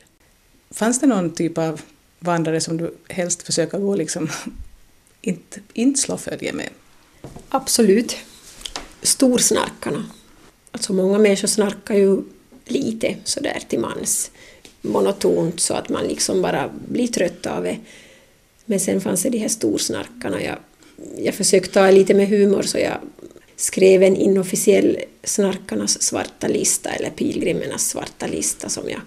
Fanns 0.72 1.00
det 1.00 1.08
någon 1.08 1.34
typ 1.34 1.58
av 1.58 1.82
vandrare 2.20 2.62
som 2.62 2.78
du 2.78 2.98
helst 3.10 3.44
försöker 3.44 3.80
gå 3.80 3.96
liksom 3.96 4.30
inte, 5.22 5.60
inte 5.74 6.00
slå 6.00 6.18
följe 6.18 6.54
med? 6.54 6.70
Absolut. 7.50 8.18
Storsnarkarna. 9.02 10.06
Alltså 10.74 10.94
många 10.94 11.20
människor 11.20 11.48
snarkar 11.48 11.96
ju 11.96 12.22
lite 12.66 13.16
sådär 13.24 13.60
till 13.68 13.80
mans 13.80 14.32
monotont 14.82 15.60
så 15.60 15.74
att 15.74 15.90
man 15.90 16.08
liksom 16.08 16.42
bara 16.42 16.72
blir 16.88 17.08
trött 17.08 17.46
av 17.46 17.64
det. 17.64 17.78
Men 18.66 18.80
sen 18.80 19.02
fanns 19.02 19.24
det 19.24 19.30
de 19.30 19.38
här 19.38 19.48
storsnarkarna. 19.48 20.44
Jag, 20.44 20.58
jag 21.18 21.36
försökte 21.36 21.74
ta 21.74 21.92
lite 21.92 22.14
med 22.14 22.28
humor 22.28 22.62
så 22.62 22.78
jag 22.78 22.98
skrev 23.56 24.04
en 24.04 24.16
inofficiell 24.16 24.98
snarkarnas 25.24 26.02
svarta 26.02 26.48
lista 26.48 26.90
eller 26.90 27.10
pilgrimernas 27.10 27.90
svarta 27.90 28.28
lista 28.28 28.70
som 28.70 28.90
jag 28.90 29.02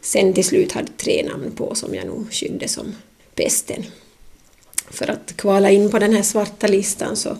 sen 0.00 0.32
till 0.32 0.44
slut 0.44 0.72
hade 0.72 0.92
tre 0.96 1.28
namn 1.28 1.52
på 1.56 1.74
som 1.74 1.94
jag 1.94 2.06
nog 2.06 2.32
skydde 2.32 2.68
som 2.68 2.94
pesten. 3.34 3.84
För 4.90 5.10
att 5.10 5.36
kvala 5.36 5.70
in 5.70 5.90
på 5.90 5.98
den 5.98 6.12
här 6.12 6.22
svarta 6.22 6.66
listan 6.66 7.16
så 7.16 7.36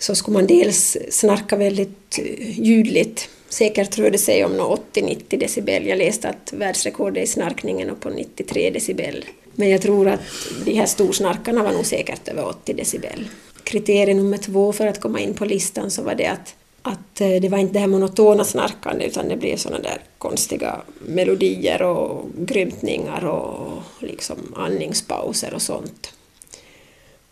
så 0.00 0.14
skulle 0.14 0.34
man 0.34 0.46
dels 0.46 0.96
snarka 1.10 1.56
väldigt 1.56 2.18
eh, 2.18 2.60
ljudligt. 2.60 3.28
Säkert 3.48 3.98
rörde 3.98 4.10
det 4.10 4.18
sig 4.18 4.44
om 4.44 4.52
80-90 4.52 5.38
decibel. 5.38 5.86
Jag 5.86 5.98
läste 5.98 6.28
att 6.28 6.52
världsrekordet 6.52 7.24
i 7.24 7.26
snarkningen 7.26 7.90
är 7.90 7.94
på 7.94 8.10
93 8.10 8.70
decibel. 8.70 9.24
Men 9.54 9.70
jag 9.70 9.82
tror 9.82 10.08
att 10.08 10.20
de 10.64 10.72
här 10.72 10.86
storsnarkarna 10.86 11.62
var 11.62 11.72
nog 11.72 11.86
säkert 11.86 12.28
över 12.28 12.48
80 12.48 12.72
decibel. 12.72 13.28
Kriterium 13.64 14.16
nummer 14.16 14.38
två 14.38 14.72
för 14.72 14.86
att 14.86 15.00
komma 15.00 15.20
in 15.20 15.34
på 15.34 15.44
listan 15.44 15.90
så 15.90 16.02
var 16.02 16.14
det 16.14 16.26
att, 16.26 16.54
att 16.82 17.20
eh, 17.20 17.40
det 17.40 17.48
var 17.48 17.58
inte 17.58 17.72
det 17.72 17.78
här 17.78 17.86
monotona 17.86 18.44
snarkandet 18.44 19.06
utan 19.06 19.28
det 19.28 19.36
blev 19.36 19.56
sådana 19.56 19.82
där 19.82 19.98
konstiga 20.18 20.80
melodier 21.06 21.82
och 21.82 22.26
grymtningar 22.38 23.24
och 23.24 23.82
liksom 23.98 24.54
andningspauser 24.56 25.54
och 25.54 25.62
sånt. 25.62 26.12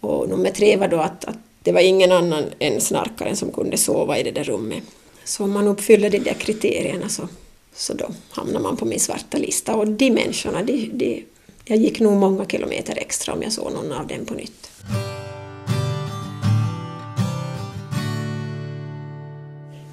Och 0.00 0.28
nummer 0.28 0.50
tre 0.50 0.76
var 0.76 0.88
då 0.88 0.96
att, 0.96 1.24
att 1.24 1.47
det 1.68 1.72
var 1.72 1.81
ingen 1.81 2.12
annan 2.12 2.44
än 2.59 2.81
snarkaren 2.81 3.37
som 3.37 3.52
kunde 3.52 3.76
sova 3.76 4.18
i 4.18 4.22
det 4.22 4.31
där 4.31 4.44
rummet. 4.44 4.83
Så 5.24 5.44
om 5.44 5.50
man 5.50 5.68
uppfyller 5.68 6.11
de 6.11 6.18
där 6.18 6.35
kriterierna 6.35 7.09
så, 7.09 7.28
så 7.74 7.94
då 7.94 8.11
hamnar 8.31 8.61
man 8.61 8.76
på 8.76 8.85
min 8.85 9.00
svarta 9.00 9.38
lista. 9.38 9.76
Och 9.76 9.88
de 9.88 10.11
människorna, 10.11 10.62
de, 10.62 10.90
de, 10.92 11.24
jag 11.64 11.78
gick 11.78 12.00
nog 12.00 12.16
många 12.16 12.46
kilometer 12.46 12.98
extra 12.98 13.35
om 13.35 13.42
jag 13.42 13.52
såg 13.52 13.72
någon 13.72 13.92
av 13.92 14.07
dem 14.07 14.24
på 14.26 14.35
nytt. 14.35 14.70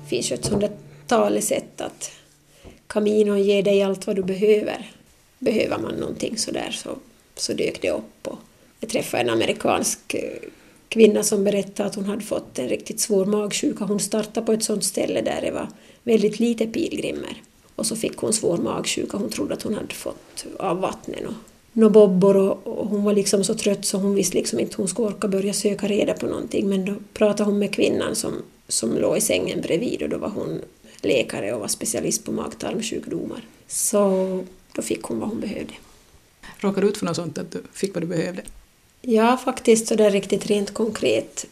Det 0.04 0.10
finns 0.10 0.32
ju 0.32 0.34
ett 0.34 0.46
sånt 0.46 0.62
där 0.62 0.72
talesätt 1.08 1.82
att 1.82 2.12
Caminon 2.88 3.44
ger 3.44 3.64
dig 3.64 3.82
allt 3.82 4.08
vad 4.08 4.16
du 4.16 4.24
behöver. 4.24 4.92
Behöver 5.40 5.78
man 5.78 5.96
någonting 5.96 6.38
sådär 6.38 6.72
så, 6.72 6.90
så 7.36 7.54
dök 7.54 7.82
det 7.82 7.92
upp. 7.92 8.28
Och 8.28 8.40
jag 8.80 8.90
träffade 8.90 9.24
en 9.24 9.30
amerikansk 9.30 10.14
eh, 10.14 10.50
kvinna 10.96 11.24
som 11.24 11.44
berättade 11.44 11.90
att 11.90 11.96
hon 11.96 12.06
hade 12.06 12.24
fått 12.24 12.60
en 12.60 12.70
riktigt 12.70 13.00
svår 13.00 13.26
magsjuka. 13.26 13.86
Hon 13.86 14.00
startade 14.00 14.46
på 14.46 14.54
ett 14.54 14.64
sånt 14.64 14.84
ställe 14.84 15.22
där 15.22 15.42
det 15.42 15.52
var 15.52 15.68
väldigt 16.04 16.40
lite 16.40 16.68
pilgrimer. 16.68 17.42
Och 17.76 17.86
så 17.86 17.96
fick 17.96 18.18
hon 18.18 18.34
svår 18.34 18.58
magsjuka. 18.58 19.18
Hon 19.18 19.30
trodde 19.30 19.54
att 19.54 19.62
hon 19.62 19.74
hade 19.74 19.94
fått 19.94 20.46
av 20.60 20.80
vattnet 20.80 21.26
och 21.26 21.34
några 21.74 21.90
bobbor 21.90 22.38
och, 22.38 22.68
och, 22.68 22.88
hon 22.88 23.04
var 23.04 23.14
liksom 23.14 23.44
så 23.44 23.56
trött 23.56 23.86
så 23.86 23.98
hon 23.98 24.16
visste 24.16 24.38
liksom 24.38 24.60
inte 24.60 24.78
hon 24.78 24.88
skulle 24.88 25.08
orka 25.08 25.28
börja 25.28 25.54
söka 25.54 25.88
reda 25.88 26.14
på 26.14 26.26
någonting. 26.26 26.70
Men 26.70 26.86
då 26.86 26.94
pratade 27.14 27.50
hon 27.50 27.60
med 27.60 27.74
kvinnan 27.74 28.16
som, 28.16 28.34
som 28.68 28.98
låg 28.98 29.18
i 29.18 29.22
sängen 29.22 29.62
bredvid 29.62 30.04
och 30.04 30.10
då 30.10 30.18
var 30.18 30.30
hon 30.30 30.62
läkare 31.02 31.54
och 31.54 31.60
var 31.60 31.68
specialist 31.68 32.26
på 32.26 32.32
magtarmsjukdomar. 32.32 33.42
Så 33.68 34.44
då 34.76 34.82
fick 34.82 35.04
hon 35.04 35.20
vad 35.20 35.30
hon 35.30 35.40
behövde. 35.40 35.74
Råkade 36.58 36.86
du 36.86 36.90
ut 36.90 36.98
för 36.98 37.06
något 37.06 37.16
sånt, 37.16 37.38
att 37.38 37.52
du 37.52 37.62
fick 37.74 37.94
vad 37.94 38.04
du 38.04 38.08
behövde? 38.08 38.42
Ja, 39.08 39.38
faktiskt 39.38 39.88
så 39.88 39.96
där 39.96 40.12
riktigt 40.12 40.46
rent 40.46 40.74
konkret 40.74 41.46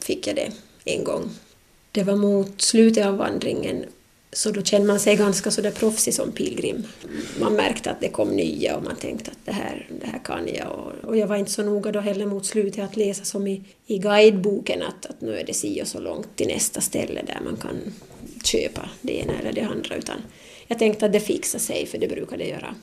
fick 0.00 0.26
jag 0.26 0.36
det 0.36 0.52
en 0.84 1.04
gång. 1.04 1.30
Det 1.92 2.02
var 2.02 2.16
mot 2.16 2.60
slutet 2.60 3.06
av 3.06 3.16
vandringen 3.16 3.84
så 4.32 4.50
då 4.50 4.62
kände 4.62 4.86
man 4.86 5.00
sig 5.00 5.16
ganska 5.16 5.50
sådär 5.50 5.70
proffsig 5.70 6.14
som 6.14 6.32
pilgrim. 6.32 6.84
Man 7.40 7.52
märkte 7.52 7.90
att 7.90 8.00
det 8.00 8.08
kom 8.08 8.28
nya 8.28 8.76
och 8.76 8.84
man 8.84 8.96
tänkte 8.96 9.30
att 9.30 9.38
det 9.44 9.52
här, 9.52 9.88
det 10.00 10.06
här 10.06 10.20
kan 10.24 10.48
jag. 10.54 10.72
Och, 10.72 11.08
och 11.08 11.16
jag 11.16 11.26
var 11.26 11.36
inte 11.36 11.50
så 11.50 11.62
noga 11.62 11.92
då 11.92 12.00
heller 12.00 12.26
mot 12.26 12.46
slutet 12.46 12.84
att 12.84 12.96
läsa 12.96 13.24
som 13.24 13.46
i, 13.46 13.62
i 13.86 13.98
guideboken 13.98 14.82
att, 14.82 15.06
att 15.06 15.20
nu 15.20 15.38
är 15.38 15.44
det 15.44 15.54
si 15.54 15.82
och 15.82 15.88
så 15.88 16.00
långt 16.00 16.36
till 16.36 16.46
nästa 16.48 16.80
ställe 16.80 17.22
där 17.26 17.40
man 17.44 17.56
kan 17.56 17.76
köpa 18.44 18.88
det 19.02 19.18
ena 19.18 19.32
eller 19.38 19.52
det 19.52 19.62
andra. 19.62 19.96
Utan 19.96 20.16
jag 20.66 20.78
tänkte 20.78 21.06
att 21.06 21.12
det 21.12 21.20
fixar 21.20 21.58
sig, 21.58 21.86
för 21.86 21.98
det 21.98 22.08
brukar 22.08 22.36
det 22.36 22.48
göra. 22.48 22.74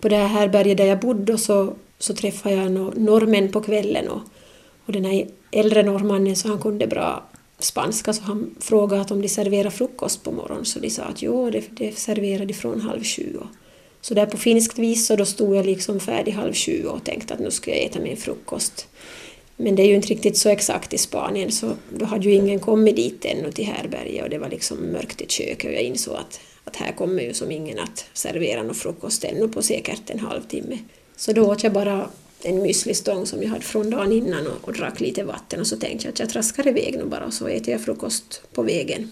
På 0.00 0.08
det 0.08 0.16
här 0.16 0.26
härbärget 0.26 0.76
där 0.76 0.86
jag 0.86 1.00
bodde 1.00 1.38
så, 1.38 1.74
så 1.98 2.14
träffade 2.14 2.54
jag 2.54 2.70
norrmän 2.98 3.52
på 3.52 3.60
kvällen 3.60 4.08
och, 4.08 4.20
och 4.86 4.92
den 4.92 5.04
här 5.04 5.26
äldre 5.50 5.82
norrmannen 5.82 6.36
så 6.36 6.48
han 6.48 6.58
kunde 6.58 6.86
bra 6.86 7.24
spanska 7.58 8.12
så 8.12 8.22
han 8.22 8.54
frågade 8.60 9.14
om 9.14 9.22
de 9.22 9.28
serverade 9.28 9.70
frukost 9.70 10.22
på 10.22 10.32
morgonen 10.32 10.64
så 10.64 10.78
de 10.78 10.90
sa 10.90 11.02
att 11.02 11.22
jo, 11.22 11.50
det, 11.50 11.64
det 11.70 11.98
serverar 11.98 12.44
de 12.44 12.54
från 12.54 12.80
halv 12.80 13.04
sju. 13.04 13.38
Så 14.00 14.14
där 14.14 14.26
på 14.26 14.36
finskt 14.36 14.78
vis 14.78 15.06
så 15.06 15.16
då 15.16 15.24
stod 15.24 15.56
jag 15.56 15.66
liksom 15.66 16.00
färdig 16.00 16.32
halv 16.32 16.54
sju 16.54 16.84
och 16.84 17.04
tänkte 17.04 17.34
att 17.34 17.40
nu 17.40 17.50
ska 17.50 17.70
jag 17.70 17.84
äta 17.84 18.00
min 18.00 18.16
frukost. 18.16 18.88
Men 19.56 19.76
det 19.76 19.82
är 19.82 19.86
ju 19.86 19.94
inte 19.94 20.08
riktigt 20.08 20.36
så 20.36 20.48
exakt 20.48 20.94
i 20.94 20.98
Spanien 20.98 21.52
så 21.52 21.72
då 21.98 22.04
hade 22.04 22.24
ju 22.24 22.34
ingen 22.34 22.60
kommit 22.60 22.96
dit 22.96 23.24
ännu 23.24 23.52
till 23.52 23.64
härberget 23.64 24.24
och 24.24 24.30
det 24.30 24.38
var 24.38 24.48
liksom 24.48 24.78
mörkt 24.78 25.20
i 25.20 25.26
köket 25.28 25.64
och 25.64 25.76
jag 25.76 25.82
insåg 25.82 26.16
att, 26.16 26.40
att 26.64 26.76
här 26.76 26.92
kommer 26.92 27.22
ju 27.22 27.34
som 27.34 27.50
ingen 27.50 27.78
att 27.78 28.04
servera 28.12 28.62
någon 28.62 28.74
frukost 28.74 29.24
ännu 29.24 29.48
på 29.48 29.62
säkert 29.62 30.10
en 30.10 30.20
halvtimme. 30.20 30.78
Så 31.16 31.32
då 31.32 31.46
åt 31.46 31.62
jag 31.62 31.72
bara 31.72 32.10
en 32.42 32.62
müslistång 32.62 33.26
som 33.26 33.42
jag 33.42 33.50
hade 33.50 33.64
från 33.64 33.90
dagen 33.90 34.12
innan 34.12 34.46
och, 34.46 34.68
och 34.68 34.72
drack 34.72 35.00
lite 35.00 35.24
vatten 35.24 35.60
och 35.60 35.66
så 35.66 35.76
tänkte 35.76 36.06
jag 36.06 36.12
att 36.12 36.18
jag 36.18 36.30
traskar 36.30 36.68
iväg 36.68 36.94
nu 36.98 37.04
bara 37.04 37.24
och 37.24 37.34
så 37.34 37.46
äter 37.46 37.70
jag 37.72 37.80
frukost 37.80 38.42
på 38.52 38.62
vägen. 38.62 39.10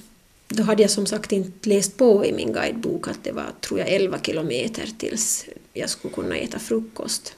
Då 0.48 0.62
hade 0.62 0.82
jag 0.82 0.90
som 0.90 1.06
sagt 1.06 1.32
inte 1.32 1.68
läst 1.68 1.96
på 1.96 2.26
i 2.26 2.32
min 2.32 2.52
guidebok 2.52 3.08
att 3.08 3.24
det 3.24 3.32
var, 3.32 3.46
tror 3.60 3.80
jag, 3.80 3.88
11 3.88 4.18
kilometer 4.22 4.88
tills 4.98 5.46
jag 5.72 5.90
skulle 5.90 6.14
kunna 6.14 6.36
äta 6.36 6.58
frukost. 6.58 7.34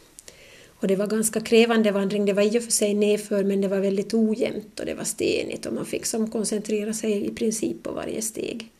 Och 0.80 0.88
det 0.88 0.96
var 0.96 1.06
ganska 1.06 1.40
krävande 1.40 1.90
vandring. 1.90 2.24
Det 2.24 2.32
var 2.32 2.42
i 2.42 2.58
och 2.58 2.62
för 2.62 2.72
sig 2.72 2.94
nedför 2.94 3.44
men 3.44 3.60
det 3.60 3.68
var 3.68 3.78
väldigt 3.78 4.14
ojämnt 4.14 4.80
och 4.80 4.86
det 4.86 4.94
var 4.94 5.04
stenigt 5.04 5.66
och 5.66 5.72
man 5.72 5.86
fick 5.86 6.06
som 6.06 6.30
koncentrera 6.30 6.92
sig 6.92 7.26
i 7.26 7.34
princip 7.34 7.82
på 7.82 7.92
varje 7.92 8.22
steg. 8.22 8.70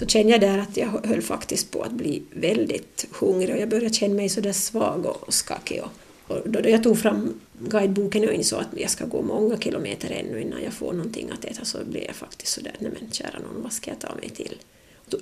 Så 0.00 0.06
kände 0.06 0.32
jag 0.32 0.40
där 0.40 0.58
att 0.58 0.76
jag 0.76 1.06
höll 1.06 1.22
faktiskt 1.22 1.70
på 1.70 1.82
att 1.82 1.92
bli 1.92 2.22
väldigt 2.30 3.06
hungrig 3.20 3.54
och 3.54 3.60
jag 3.60 3.68
började 3.68 3.94
känna 3.94 4.14
mig 4.14 4.28
sådär 4.28 4.52
svag 4.52 5.06
och 5.06 5.34
skakig. 5.34 5.82
Och 5.82 5.90
och 6.30 6.50
då 6.50 6.70
jag 6.70 6.82
tog 6.82 6.98
fram 6.98 7.40
guideboken 7.58 8.28
och 8.28 8.34
insåg 8.34 8.60
att 8.60 8.80
jag 8.80 8.90
ska 8.90 9.06
gå 9.06 9.22
många 9.22 9.58
kilometer 9.58 10.10
ännu 10.10 10.40
innan 10.40 10.62
jag 10.62 10.72
får 10.72 10.92
någonting 10.92 11.30
att 11.30 11.44
äta 11.44 11.64
så 11.64 11.78
blev 11.84 12.04
jag 12.04 12.14
faktiskt 12.14 12.52
sådär, 12.52 12.74
nej 12.78 12.90
men 13.00 13.10
kära 13.10 13.38
någon, 13.38 13.62
vad 13.62 13.72
ska 13.72 13.90
jag 13.90 13.98
ta 13.98 14.14
mig 14.14 14.28
till? 14.28 14.56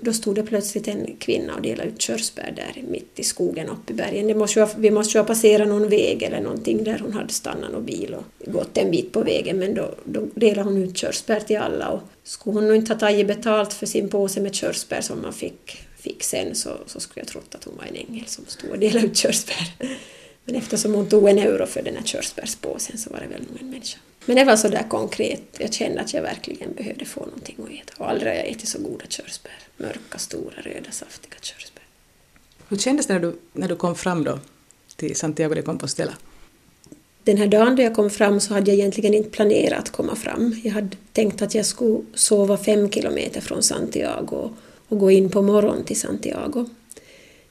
Då, 0.00 0.12
stod 0.12 0.34
det 0.34 0.42
plötsligt 0.42 0.88
en 0.88 1.16
kvinna 1.18 1.54
och 1.54 1.62
delade 1.62 1.88
ut 1.88 2.02
körsbär 2.02 2.52
där 2.56 2.82
mitt 2.82 3.18
i 3.18 3.22
skogen 3.22 3.68
uppe 3.68 3.92
i 3.92 3.96
bergen. 3.96 4.26
Det 4.26 4.34
måste 4.34 4.60
ju, 4.60 4.66
vi 4.76 4.90
måste 4.90 5.18
ju 5.18 5.22
ha 5.22 5.26
passerat 5.26 5.68
någon 5.68 5.88
väg 5.88 6.22
eller 6.22 6.40
någonting 6.40 6.84
där 6.84 6.98
hon 6.98 7.12
hade 7.12 7.32
stannat 7.32 7.72
någon 7.72 7.84
bil 7.84 8.14
och 8.14 8.52
gått 8.52 8.78
en 8.78 8.90
bit 8.90 9.12
på 9.12 9.20
vägen 9.22 9.58
men 9.58 9.74
då, 9.74 9.94
då 10.04 10.26
delade 10.34 10.68
hon 10.68 10.82
ut 10.82 10.96
körsbär 10.96 11.40
till 11.40 11.56
alla 11.56 11.88
och 11.88 12.00
skulle 12.24 12.54
hon 12.54 12.66
nog 12.66 12.76
inte 12.76 12.92
ha 12.92 13.00
tagit 13.00 13.26
betalt 13.26 13.72
för 13.72 13.86
sin 13.86 14.08
påse 14.08 14.40
med 14.40 14.54
körsbär 14.54 15.00
som 15.00 15.22
man 15.22 15.32
fick, 15.32 15.78
fick 15.98 16.22
sen 16.22 16.54
så, 16.54 16.70
så 16.86 17.00
skulle 17.00 17.20
jag 17.20 17.28
trott 17.28 17.54
att 17.54 17.64
hon 17.64 17.76
var 17.76 17.84
en 17.84 18.08
ängel 18.08 18.26
som 18.26 18.44
stod 18.46 18.70
och 18.70 18.78
delade 18.78 19.06
ut 19.06 19.16
körsbär. 19.16 19.72
Men 20.44 20.54
eftersom 20.54 20.94
hon 20.94 21.08
tog 21.08 21.28
en 21.28 21.38
euro 21.38 21.66
för 21.66 21.82
den 21.82 21.96
här 21.96 22.04
körsbärspåsen 22.04 22.98
så 22.98 23.10
var 23.10 23.20
det 23.20 23.26
väl 23.26 23.42
nog 23.50 23.60
en 23.60 23.70
människa. 23.70 23.98
Men 24.28 24.36
det 24.36 24.44
var 24.44 24.56
så 24.56 24.68
där 24.68 24.88
konkret. 24.88 25.42
Jag 25.58 25.72
kände 25.72 26.00
att 26.00 26.14
jag 26.14 26.22
verkligen 26.22 26.72
behövde 26.74 27.04
få 27.04 27.20
någonting 27.20 27.56
att 27.58 27.70
äta. 27.70 28.02
Och 28.02 28.10
aldrig 28.10 28.32
har 28.32 28.36
jag 28.36 28.46
ätit 28.46 28.68
så 28.68 28.78
goda 28.78 29.04
körsbär. 29.08 29.58
Mörka, 29.76 30.18
stora, 30.18 30.60
röda, 30.62 30.90
saftiga 30.90 31.34
körsbär. 31.40 31.82
Hur 32.68 32.76
kändes 32.76 33.06
det 33.06 33.12
när 33.12 33.20
du, 33.20 33.36
när 33.52 33.68
du 33.68 33.76
kom 33.76 33.94
fram 33.94 34.24
då 34.24 34.38
till 34.96 35.16
Santiago 35.16 35.54
de 35.54 35.62
Compostela? 35.62 36.12
Den 37.22 37.36
här 37.36 37.46
dagen 37.46 37.76
då 37.76 37.82
jag 37.82 37.94
kom 37.94 38.10
fram 38.10 38.40
så 38.40 38.54
hade 38.54 38.70
jag 38.70 38.78
egentligen 38.78 39.14
inte 39.14 39.30
planerat 39.30 39.78
att 39.78 39.90
komma 39.90 40.16
fram. 40.16 40.60
Jag 40.64 40.72
hade 40.72 40.96
tänkt 41.12 41.42
att 41.42 41.54
jag 41.54 41.66
skulle 41.66 42.02
sova 42.14 42.56
fem 42.56 42.90
kilometer 42.90 43.40
från 43.40 43.62
Santiago 43.62 44.50
och 44.88 44.98
gå 44.98 45.10
in 45.10 45.30
på 45.30 45.42
morgon 45.42 45.84
till 45.84 46.00
Santiago. 46.00 46.68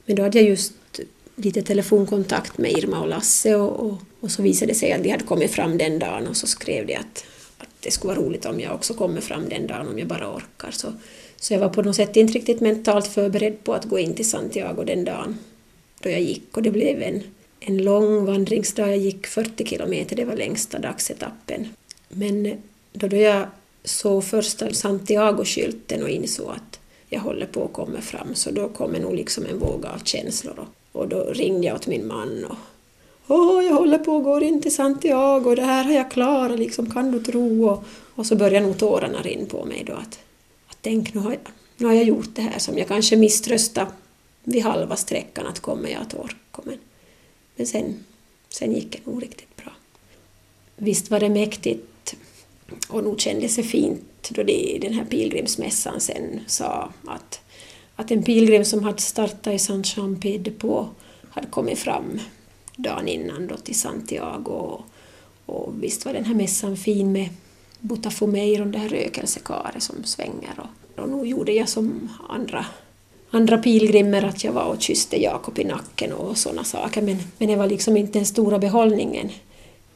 Men 0.06 0.16
då 0.16 0.24
hade 0.24 0.38
jag 0.40 0.50
just 0.50 0.74
lite 1.38 1.62
telefonkontakt 1.62 2.58
med 2.58 2.72
Irma 2.72 3.02
och 3.02 3.08
Lasse 3.08 3.56
och, 3.56 3.80
och, 3.80 3.98
och, 4.20 4.32
så 4.32 4.42
visade 4.42 4.72
det 4.72 4.76
sig 4.76 4.92
att 4.92 5.04
de 5.04 5.10
hade 5.10 5.24
kommit 5.24 5.52
fram 5.52 5.78
den 5.78 6.00
dagen 6.00 6.28
och 6.28 6.38
så 6.38 6.48
skrev 6.48 6.88
de 6.88 6.96
att, 6.96 7.26
att 7.58 7.70
det 7.80 7.92
skulle 7.92 8.14
vara 8.14 8.26
roligt 8.26 8.46
om 8.46 8.60
jag 8.60 8.76
också 8.76 8.94
kommer 8.94 9.22
fram 9.22 9.50
den 9.50 9.68
dagen 9.68 9.88
om 9.88 10.00
jag 10.00 10.08
bara 10.08 10.36
orkar. 10.36 10.72
Så, 10.72 10.94
så 11.36 11.54
jag 11.54 11.60
var 11.60 11.70
på 11.70 11.82
något 11.82 11.96
sätt 11.96 12.16
inte 12.16 12.34
riktigt 12.34 12.62
mentalt 12.62 13.08
förberedd 13.08 13.64
på 13.64 13.74
att 13.74 13.86
gå 13.86 14.00
in 14.00 14.14
till 14.14 14.30
Santiago 14.30 14.84
den 14.84 15.06
dagen 15.06 15.38
då 16.00 16.10
jag 16.10 16.22
gick 16.22 16.58
och 16.58 16.64
det 16.64 16.72
blev 16.72 17.02
en, 17.02 17.24
en 17.60 17.78
lång 17.78 18.26
vandringsdag. 18.26 18.90
Jag 18.90 18.98
gick 18.98 19.28
40 19.28 19.66
kilometer, 19.66 20.16
det 20.16 20.26
var 20.26 20.36
längsta 20.36 20.80
dagsetappen. 20.80 21.68
Men 22.10 22.44
då, 22.94 23.08
då 23.08 23.18
jag 23.18 23.48
såg 23.84 24.24
första 24.24 24.74
Santiago-skylten 24.74 26.04
och 26.04 26.10
insåg 26.10 26.50
att 26.50 26.80
jag 27.10 27.20
håller 27.20 27.46
på 27.46 27.66
att 27.66 27.74
komma 27.74 28.02
fram 28.02 28.36
så 28.36 28.52
då 28.52 28.70
kom 28.70 28.92
nog 28.92 29.16
liksom 29.16 29.46
en 29.46 29.60
våg 29.60 29.86
av 29.86 30.02
känslor 30.04 30.68
och 30.98 31.08
då 31.08 31.24
ringde 31.24 31.68
jag 31.68 31.76
åt 31.76 31.88
min 31.88 32.08
man 32.08 32.46
och 32.46 32.56
Åh, 33.30 33.66
jag 33.66 33.74
håller 33.74 33.98
på 33.98 34.18
att 34.18 34.24
gå 34.24 34.42
in 34.42 34.62
till 34.62 34.76
Santiago, 34.76 35.56
det 35.56 35.62
här 35.62 35.84
har 35.84 35.92
jag 35.92 36.12
klarat, 36.12 36.60
liksom, 36.60 36.92
kan 36.92 37.12
du 37.12 37.20
tro? 37.20 37.70
Och, 37.70 37.84
och 38.16 38.26
så 38.26 38.36
började 38.36 38.66
nog 38.66 38.78
tårarna 38.78 39.22
rinna 39.22 39.46
på 39.46 39.66
mig 39.66 39.84
då 39.88 39.94
att, 39.94 40.20
att 40.68 40.78
tänk, 40.82 41.14
nu 41.14 41.20
har, 41.20 41.32
jag, 41.32 41.40
nu 41.78 41.86
har 41.86 41.94
jag 41.94 42.04
gjort 42.04 42.36
det 42.36 42.42
här 42.42 42.60
som 42.60 42.78
jag 42.78 42.88
kanske 42.88 43.16
misströstade 43.16 43.92
vid 44.44 44.64
halva 44.64 44.96
sträckan 44.96 45.48
att 45.48 45.60
kommer 45.60 45.90
jag 45.90 46.02
att 46.02 46.14
orka. 46.14 46.62
Men, 46.64 46.78
men 47.56 47.68
sen, 47.68 48.06
sen 48.50 48.74
gick 48.74 48.92
det 48.92 49.12
nog 49.12 49.24
riktigt 49.24 49.56
bra. 49.56 49.72
Visst 50.76 51.12
var 51.12 51.20
det 51.20 51.30
mäktigt 51.30 52.16
och 52.90 53.04
nog 53.04 53.20
kändes 53.20 53.56
det 53.56 53.64
fint 53.64 54.30
då 54.30 54.44
det 54.44 54.76
i 54.76 54.80
den 54.80 54.94
här 54.94 55.06
pilgrimsmässan 55.06 56.00
sen 56.00 56.40
sa 56.48 56.90
att 57.06 57.40
att 57.98 58.12
en 58.12 58.24
pilgrim 58.24 58.66
som 58.66 58.84
hade 58.84 59.02
startat 59.02 59.54
i 59.54 59.60
San 59.60 59.84
Jean 59.86 60.20
Pied 60.20 60.60
på 60.60 60.88
hade 61.30 61.48
kommit 61.48 61.80
fram 61.80 62.20
dagen 62.76 63.08
innan 63.08 63.48
då 63.48 63.58
till 63.58 63.80
Santiago. 63.80 64.52
Och, 64.52 64.82
och 65.46 65.84
visst 65.84 66.06
var 66.06 66.14
den 66.14 66.26
här 66.26 66.36
mässan 66.36 66.78
fin 66.78 67.12
med 67.12 67.30
Butafumeiron, 67.80 68.72
det 68.72 68.78
här 68.78 68.90
rökelsekaret 68.90 69.84
som 69.84 70.04
svänger. 70.04 70.54
Och, 70.58 71.04
och 71.04 71.10
nog 71.10 71.28
gjorde 71.28 71.52
jag 71.52 71.70
som 71.70 72.10
andra 72.30 72.66
andra 73.32 73.58
pilgrimer 73.58 74.24
att 74.24 74.44
jag 74.44 74.52
var 74.52 74.66
och 74.66 74.82
kysste 74.82 75.24
Jakob 75.24 75.60
i 75.60 75.64
nacken 75.64 76.14
och 76.14 76.38
sådana 76.38 76.64
saker. 76.64 77.02
Men, 77.02 77.18
men 77.38 77.48
det 77.48 77.56
var 77.56 77.68
liksom 77.68 77.98
inte 77.98 78.20
den 78.20 78.26
stora 78.26 78.60
behållningen. 78.60 79.30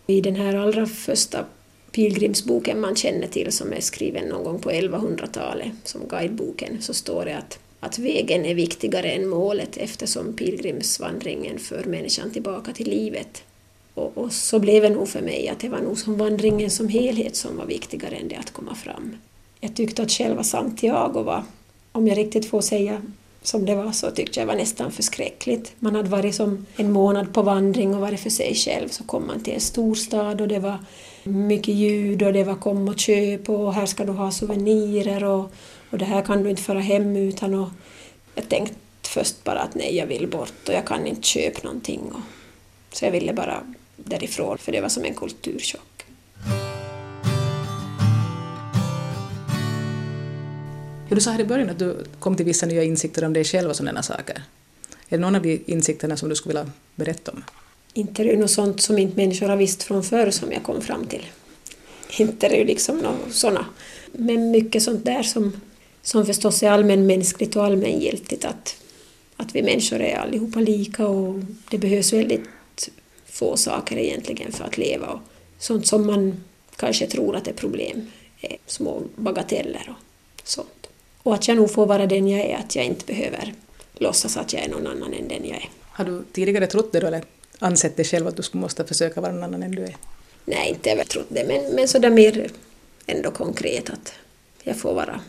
I 0.08 0.22
den 0.22 0.36
här 0.36 0.56
allra 0.56 0.86
första 0.86 1.46
pilgrimsboken 1.92 2.82
man 2.82 2.96
känner 2.96 3.28
till 3.28 3.52
som 3.52 3.74
är 3.74 3.82
skriven 3.82 4.30
någon 4.30 4.44
gång 4.44 4.60
på 4.60 4.72
1100-talet 4.72 5.74
som 5.84 6.02
guideboken 6.08 6.82
så 6.82 6.94
står 6.94 7.26
det 7.26 7.38
att 7.38 7.60
att 7.84 8.00
vägen 8.00 8.46
är 8.46 8.56
viktigare 8.56 9.12
än 9.12 9.30
målet 9.30 9.78
eftersom 9.78 10.34
pilgrimsvandringen 10.34 11.60
för 11.60 11.84
människan 11.84 12.32
tillbaka 12.32 12.74
till 12.74 12.90
livet. 12.90 13.44
Och, 13.94 14.18
och, 14.18 14.34
så 14.34 14.60
blev 14.60 14.84
det 14.84 14.90
nog 14.90 15.08
för 15.08 15.22
mig 15.22 15.50
att 15.50 15.60
det 15.60 15.70
var 15.70 15.80
nog 15.80 15.98
som 15.98 16.18
vandringen 16.18 16.72
som 16.72 16.90
helhet 16.90 17.36
som 17.36 17.58
var 17.58 17.66
viktigare 17.66 18.16
än 18.16 18.28
det 18.28 18.36
att 18.36 18.54
komma 18.54 18.76
fram. 18.76 19.18
Jag 19.60 19.76
tyckte 19.76 20.02
att 20.02 20.12
själva 20.12 20.44
Santiago 20.44 21.24
var, 21.24 21.44
om 21.92 22.08
jag 22.08 22.18
riktigt 22.18 22.46
får 22.46 22.62
säga 22.62 23.02
som 23.42 23.66
det 23.66 23.76
var, 23.76 23.92
så 23.92 24.12
tyckte 24.12 24.40
jag 24.40 24.48
var 24.48 24.56
nästan 24.56 24.92
förskräckligt. 24.92 25.74
Man 25.80 25.96
hade 25.96 26.10
varit 26.10 26.36
som 26.36 26.66
en 26.76 26.92
månad 26.92 27.34
på 27.34 27.42
vandring 27.42 27.96
och 27.96 28.02
varit 28.02 28.20
för 28.20 28.30
sig 28.30 28.56
själv, 28.56 28.90
så 28.90 29.04
kom 29.04 29.28
man 29.28 29.44
till 29.44 29.54
en 29.54 29.60
storstad 29.60 30.42
och 30.42 30.48
det 30.48 30.60
var 30.60 30.78
mycket 31.24 31.76
ljud 31.76 32.24
och 32.24 32.34
det 32.34 32.44
var 32.44 32.56
kom 32.56 32.88
och 32.88 33.00
köp 33.00 33.50
och 33.50 33.74
här 33.74 33.86
ska 33.86 34.06
du 34.06 34.12
ha 34.12 34.32
souvenirer 34.32 35.24
och, 35.24 35.52
och 35.92 35.98
det 35.98 36.06
här 36.06 36.22
kan 36.22 36.44
du 36.44 36.50
inte 36.50 36.62
föra 36.62 36.80
hem 36.80 37.16
utan 37.16 37.54
och 37.54 37.70
jag 38.36 38.50
tänkte 38.50 38.76
först 39.02 39.44
bara 39.44 39.60
att 39.60 39.76
nej, 39.76 39.96
jag 39.96 40.06
vill 40.06 40.28
bort 40.28 40.68
och 40.68 40.74
jag 40.74 40.88
kan 40.88 41.08
inte 41.08 41.28
köpa 41.28 41.60
någonting. 41.64 42.00
Och, 42.00 42.22
så 42.92 43.06
jag 43.06 43.12
ville 43.12 43.34
bara 43.34 43.64
därifrån 43.96 44.58
för 44.58 44.72
det 44.72 44.82
var 44.82 44.90
som 44.90 45.06
en 45.06 45.14
kulturchock. 45.14 46.06
Ja, 51.10 51.16
du 51.16 51.22
sa 51.22 51.32
här 51.32 51.40
i 51.40 51.46
början 51.46 51.70
att 51.70 51.80
du 51.80 52.04
kom 52.20 52.36
till 52.36 52.46
vissa 52.46 52.66
nya 52.66 52.84
insikter 52.84 53.24
om 53.26 53.34
dig 53.34 53.44
själv 53.44 53.70
och 53.70 53.76
sådana 53.76 54.04
saker. 54.04 54.44
Är 55.10 55.18
det 55.18 55.22
någon 55.22 55.36
av 55.36 55.42
de 55.42 55.64
insikterna 55.66 56.18
som 56.18 56.30
du 56.30 56.36
skulle 56.36 56.54
vilja 56.54 56.72
berätta 56.96 57.32
om? 57.32 57.44
Inte 57.94 58.24
är 58.24 58.26
det 58.26 58.38
något 58.38 58.52
sånt 58.52 58.82
som 58.82 58.98
inte 58.98 59.18
människor 59.18 59.50
har 59.50 59.58
visst 59.58 59.84
från 59.84 60.04
förr 60.04 60.32
som 60.32 60.52
jag 60.52 60.64
kom 60.64 60.82
fram 60.82 61.06
till. 61.06 61.26
Inte 62.18 62.48
är 62.48 62.50
det 62.50 62.64
liksom 62.64 62.98
något 62.98 63.34
sådana. 63.34 63.66
Men 64.12 64.52
mycket 64.52 64.84
sånt 64.84 65.06
där 65.06 65.24
som, 65.24 65.62
som 66.02 66.26
förstås 66.26 66.64
är 66.64 66.70
allmänmänskligt 66.70 67.56
och 67.56 67.66
allmängiltigt. 67.66 68.46
Att, 68.46 68.76
att 69.38 69.56
vi 69.56 69.64
människor 69.64 70.02
är 70.02 70.16
allihopa 70.16 70.60
lika 70.60 71.08
och 71.08 71.36
det 71.70 71.78
behövs 71.78 72.14
väldigt 72.14 72.50
få 73.26 73.58
saker 73.58 73.98
egentligen 73.98 74.52
för 74.52 74.64
att 74.64 74.78
leva. 74.78 75.08
Och 75.08 75.20
sånt 75.60 75.88
som 75.88 76.08
man 76.08 76.44
kanske 76.76 77.08
tror 77.08 77.36
att 77.36 77.48
är 77.48 77.54
problem 77.54 78.12
är 78.42 78.58
små 78.66 79.04
bagateller 79.16 79.90
och 79.90 80.48
sånt. 80.48 80.88
Och 81.24 81.34
att 81.34 81.48
jag 81.48 81.58
nog 81.58 81.72
får 81.72 81.86
vara 81.86 82.06
den 82.06 82.28
jag 82.28 82.46
är, 82.46 82.58
att 82.58 82.76
jag 82.76 82.86
inte 82.86 83.06
behöver 83.06 83.54
låtsas 83.94 84.38
att 84.38 84.54
jag 84.54 84.64
är 84.64 84.70
någon 84.70 84.88
annan 84.88 85.14
än 85.14 85.28
den 85.28 85.46
jag 85.46 85.58
är. 85.58 85.70
Har 85.82 86.06
du 86.06 86.24
tidigare 86.32 86.68
trott 86.68 86.92
det 86.92 87.00
då, 87.00 87.08
eller 87.08 87.24
ansett 87.60 87.96
dig 87.96 88.06
själv 88.06 88.28
att 88.28 88.36
du 88.36 88.44
skulle 88.44 88.62
måste 88.62 88.86
försöka 88.86 89.22
vara 89.22 89.32
någon 89.32 89.44
annan 89.44 89.64
än 89.64 89.72
du 89.72 89.84
är? 89.84 89.96
Nej, 90.46 90.70
inte 90.70 90.90
har 90.90 90.98
jag 90.98 91.08
trott 91.08 91.28
det, 91.30 91.44
men, 91.48 91.76
men 91.76 91.88
sådär 91.88 92.10
mer 92.10 92.52
ändå 93.06 93.32
konkret 93.32 93.90
att 93.90 94.14
jag 94.64 94.78
får 94.78 94.94
vara 94.94 95.22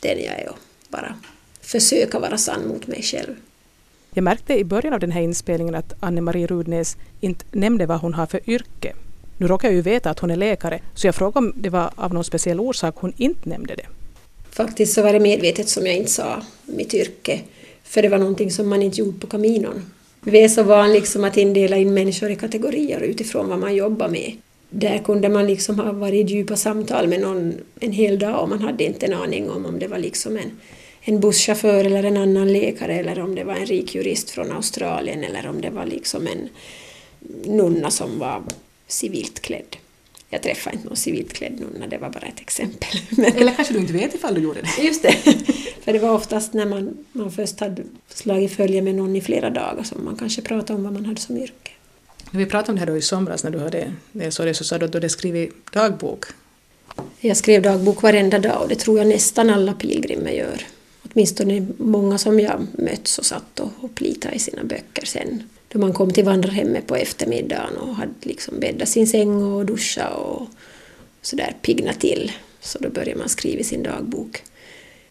den 0.00 0.18
jag 0.18 0.40
är 0.40 0.48
och 0.48 0.58
bara 0.88 1.14
försöka 1.60 2.18
vara 2.18 2.38
sann 2.38 2.68
mot 2.68 2.86
mig 2.86 3.02
själv. 3.02 3.34
Jag 4.14 4.22
märkte 4.24 4.54
i 4.54 4.64
början 4.64 4.94
av 4.94 5.00
den 5.00 5.10
här 5.10 5.20
inspelningen 5.20 5.74
att 5.74 5.92
Anne-Marie 6.00 6.46
Rudnäs 6.46 6.96
inte 7.20 7.44
nämnde 7.52 7.86
vad 7.86 8.00
hon 8.00 8.14
har 8.14 8.26
för 8.26 8.50
yrke. 8.50 8.92
Nu 9.38 9.46
råkar 9.46 9.68
jag 9.68 9.74
ju 9.74 9.82
veta 9.82 10.10
att 10.10 10.18
hon 10.18 10.30
är 10.30 10.36
läkare, 10.36 10.80
så 10.94 11.06
jag 11.06 11.14
frågade 11.14 11.38
om 11.38 11.52
det 11.56 11.70
var 11.70 11.90
av 11.96 12.14
någon 12.14 12.24
speciell 12.24 12.60
orsak 12.60 12.94
hon 12.96 13.12
inte 13.16 13.48
nämnde 13.48 13.74
det. 13.74 13.86
Faktiskt 14.50 14.94
så 14.94 15.02
var 15.02 15.12
det 15.12 15.20
medvetet 15.20 15.68
som 15.68 15.86
jag 15.86 15.96
inte 15.96 16.10
sa 16.10 16.42
mitt 16.66 16.94
yrke, 16.94 17.40
för 17.82 18.02
det 18.02 18.08
var 18.08 18.18
någonting 18.18 18.50
som 18.50 18.68
man 18.68 18.82
inte 18.82 18.98
gjorde 18.98 19.18
på 19.18 19.26
Caminon. 19.26 19.82
Vi 20.20 20.44
är 20.44 20.48
så 20.48 20.62
van 20.62 20.92
liksom 20.92 21.24
att 21.24 21.36
indela 21.36 21.76
in 21.76 21.94
människor 21.94 22.30
i 22.30 22.36
kategorier 22.36 23.00
utifrån 23.00 23.48
vad 23.48 23.58
man 23.58 23.74
jobbar 23.74 24.08
med. 24.08 24.36
Där 24.70 24.98
kunde 24.98 25.28
man 25.28 25.46
liksom 25.46 25.78
ha 25.78 25.92
varit 25.92 26.30
i 26.30 26.34
djupa 26.34 26.56
samtal 26.56 27.08
med 27.08 27.20
någon 27.20 27.54
en 27.80 27.92
hel 27.92 28.18
dag 28.18 28.42
och 28.42 28.48
man 28.48 28.60
hade 28.60 28.84
inte 28.84 29.06
en 29.06 29.14
aning 29.14 29.50
om 29.50 29.66
om 29.66 29.78
det 29.78 29.86
var 29.86 29.98
liksom 29.98 30.36
en, 30.36 30.50
en 31.00 31.20
busschaufför 31.20 31.84
eller 31.84 32.04
en 32.04 32.16
annan 32.16 32.52
läkare 32.52 32.94
eller 32.94 33.20
om 33.20 33.34
det 33.34 33.44
var 33.44 33.54
en 33.54 33.66
rik 33.66 33.94
jurist 33.94 34.30
från 34.30 34.52
Australien 34.52 35.24
eller 35.24 35.48
om 35.48 35.60
det 35.60 35.70
var 35.70 35.86
liksom 35.86 36.26
en 36.26 36.48
nunna 37.56 37.90
som 37.90 38.18
var 38.18 38.42
civilt 38.86 39.40
klädd. 39.40 39.76
Jag 40.30 40.42
träffade 40.42 40.76
inte 40.76 40.88
någon 40.88 40.96
civilt 40.96 41.32
klädd 41.32 41.60
nunna, 41.60 41.86
det 41.86 41.98
var 41.98 42.10
bara 42.10 42.26
ett 42.26 42.40
exempel. 42.40 42.88
Men, 43.10 43.24
Eller 43.24 43.54
kanske 43.54 43.74
du 43.74 43.80
inte 43.80 43.92
vet 43.92 44.14
ifall 44.14 44.34
du 44.34 44.40
gjorde 44.40 44.60
det? 44.60 44.82
Just 44.82 45.02
det, 45.02 45.12
för 45.84 45.92
det 45.92 45.98
var 45.98 46.10
oftast 46.10 46.52
när 46.52 46.66
man, 46.66 47.06
man 47.12 47.32
först 47.32 47.60
hade 47.60 47.82
slagit 48.08 48.52
följe 48.52 48.82
med 48.82 48.94
någon 48.94 49.16
i 49.16 49.20
flera 49.20 49.50
dagar 49.50 49.82
som 49.82 50.04
man 50.04 50.16
kanske 50.16 50.42
pratade 50.42 50.76
om 50.76 50.84
vad 50.84 50.92
man 50.92 51.06
hade 51.06 51.20
som 51.20 51.36
yrke. 51.36 51.70
När 52.30 52.40
Vi 52.40 52.46
pratade 52.46 52.72
om 52.72 52.74
det 52.74 52.80
här 52.80 52.86
då 52.86 52.96
i 52.96 53.02
somras 53.02 53.44
när 53.44 53.50
du 53.50 53.58
hade 53.58 53.92
det, 54.12 54.30
så 54.30 54.44
det 54.44 54.54
så 54.54 54.64
sa 54.64 54.78
du 54.78 54.84
att 54.84 54.92
du 54.92 54.98
hade 54.98 55.08
skrivit 55.08 55.72
dagbok. 55.72 56.24
Jag 57.20 57.36
skrev 57.36 57.62
dagbok 57.62 58.02
varenda 58.02 58.38
dag 58.38 58.62
och 58.62 58.68
det 58.68 58.74
tror 58.74 58.98
jag 58.98 59.06
nästan 59.06 59.50
alla 59.50 59.72
pilgrimer 59.72 60.30
gör. 60.30 60.62
Åtminstone 61.02 61.66
många 61.78 62.18
som 62.18 62.40
jag 62.40 62.66
mött 62.72 63.08
så 63.08 63.24
satt 63.24 63.60
och, 63.60 63.70
och 63.80 63.94
plitade 63.94 64.34
i 64.34 64.38
sina 64.38 64.64
böcker 64.64 65.06
sen 65.06 65.42
då 65.68 65.78
man 65.78 65.92
kom 65.92 66.12
till 66.12 66.24
vandrarhemmet 66.24 66.86
på 66.86 66.96
eftermiddagen 66.96 67.76
och 67.76 67.94
hade 67.94 68.12
liksom 68.20 68.60
bäddat 68.60 68.88
sin 68.88 69.06
säng 69.06 69.42
och 69.42 69.66
duschat 69.66 70.16
och 70.16 70.46
sådär 71.22 71.56
pigna 71.62 71.92
till. 71.92 72.32
Så 72.60 72.78
då 72.78 72.90
började 72.90 73.18
man 73.18 73.28
skriva 73.28 73.62
sin 73.62 73.82
dagbok. 73.82 74.42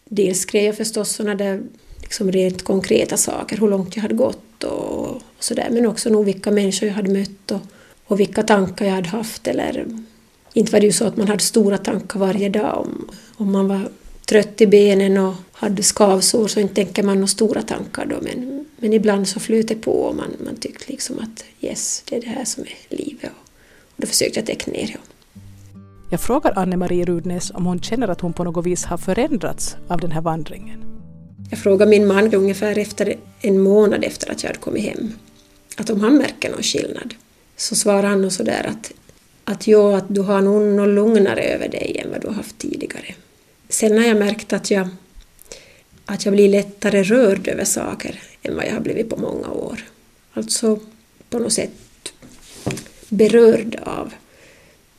Dels 0.06 0.40
skrev 0.40 0.64
jag 0.64 0.78
förstås 0.78 1.10
sådana 1.10 1.36
där 1.36 1.64
liksom 2.02 2.32
rent 2.32 2.64
konkreta 2.64 3.18
saker, 3.18 3.58
hur 3.58 3.68
långt 3.68 3.96
jag 3.96 4.02
hade 4.02 4.16
gått 4.16 4.64
och, 4.64 5.22
och 5.38 5.44
sådär, 5.44 5.68
men 5.72 5.86
också 5.86 6.10
nog 6.10 6.26
vilka 6.26 6.52
människor 6.52 6.88
jag 6.88 6.96
hade 6.96 7.12
mött 7.12 7.52
och, 7.52 7.62
och 8.06 8.20
vilka 8.20 8.44
tankar 8.44 8.86
jag 8.86 8.94
hade 8.94 9.10
haft. 9.10 9.48
Eller, 9.48 9.86
inte 10.54 10.72
var 10.72 10.80
det 10.80 10.86
ju 10.86 10.92
så 10.92 11.06
att 11.06 11.18
man 11.18 11.28
hade 11.28 11.44
stora 11.44 11.78
tankar 11.78 12.20
varje 12.20 12.50
dag 12.50 12.78
om, 12.78 13.10
om 13.38 13.52
man 13.52 13.68
var 13.68 13.90
trött 14.26 14.62
i 14.62 14.68
benen 14.68 15.18
och 15.18 15.34
hade 15.52 15.84
skavsår 15.84 16.48
så 16.48 16.60
inte 16.60 16.76
tänker 16.76 17.04
man 17.04 17.16
några 17.16 17.28
stora 17.28 17.62
tankar 17.62 18.06
då 18.06 18.16
men, 18.22 18.66
men 18.78 18.94
ibland 18.94 19.28
så 19.28 19.40
flöt 19.40 19.68
det 19.68 19.76
på 19.76 19.92
och 19.92 20.16
man, 20.16 20.34
man 20.46 20.56
tyckte 20.56 20.92
liksom 20.92 21.20
att 21.20 21.46
yes, 21.62 22.04
det 22.10 22.16
är 22.16 22.22
det 22.22 22.28
här 22.28 22.46
som 22.46 22.64
är 22.64 22.96
livet 22.96 23.24
och, 23.24 23.50
och 23.82 23.96
då 23.96 24.08
försökte 24.08 24.40
jag 24.40 24.46
teckna 24.46 24.74
ner 24.74 24.88
det. 24.88 24.98
Jag 26.10 26.22
frågar 26.22 26.54
Anne-Marie 26.56 27.06
Rudnäs 27.06 27.52
om 27.52 27.66
hon 27.66 27.80
känner 27.80 28.08
att 28.08 28.22
hon 28.22 28.34
på 28.34 28.44
något 28.44 28.66
vis 28.66 28.86
har 28.86 28.98
förändrats 28.98 29.76
av 29.88 30.00
den 30.00 30.12
här 30.12 30.22
vandringen. 30.22 30.97
Jag 31.50 31.60
frågade 31.60 31.90
min 31.90 32.08
man 32.08 32.36
ungefär 32.36 32.78
efter 32.78 33.16
en 33.42 33.60
månad 33.60 34.04
efter 34.04 34.32
att 34.32 34.44
jag 34.44 34.50
hade 34.50 34.60
kommit 34.60 34.84
hem 34.84 35.14
att 35.78 35.90
om 35.90 36.02
han 36.02 36.18
märker 36.18 36.52
någon 36.52 36.64
skillnad. 36.64 37.14
Så 37.56 37.76
svarade 37.76 38.08
han 38.08 38.32
så 38.32 38.44
där 38.44 38.68
att, 38.68 38.92
att, 39.44 39.68
ja, 39.68 39.98
att 39.98 40.06
du 40.08 40.22
har 40.22 40.42
nog 40.42 40.62
något 40.62 40.90
lugnare 40.90 41.42
över 41.42 41.70
dig 41.70 42.02
än 42.04 42.12
vad 42.12 42.22
du 42.22 42.28
har 42.28 42.34
haft 42.34 42.58
tidigare. 42.58 43.16
Sen 43.70 43.98
har 43.98 44.06
jag 44.06 44.18
märkt 44.18 44.54
att 44.54 44.72
jag, 44.72 44.90
att 46.06 46.26
jag 46.26 46.34
blir 46.34 46.50
lättare 46.50 47.04
rörd 47.04 47.48
över 47.48 47.64
saker 47.64 48.22
än 48.44 48.56
vad 48.56 48.66
jag 48.66 48.74
har 48.74 48.80
blivit 48.80 49.10
på 49.10 49.18
många 49.18 49.52
år. 49.52 49.84
Alltså 50.34 50.80
på 51.30 51.40
något 51.40 51.54
sätt 51.54 51.72
berörd 53.10 53.80
av 53.84 54.14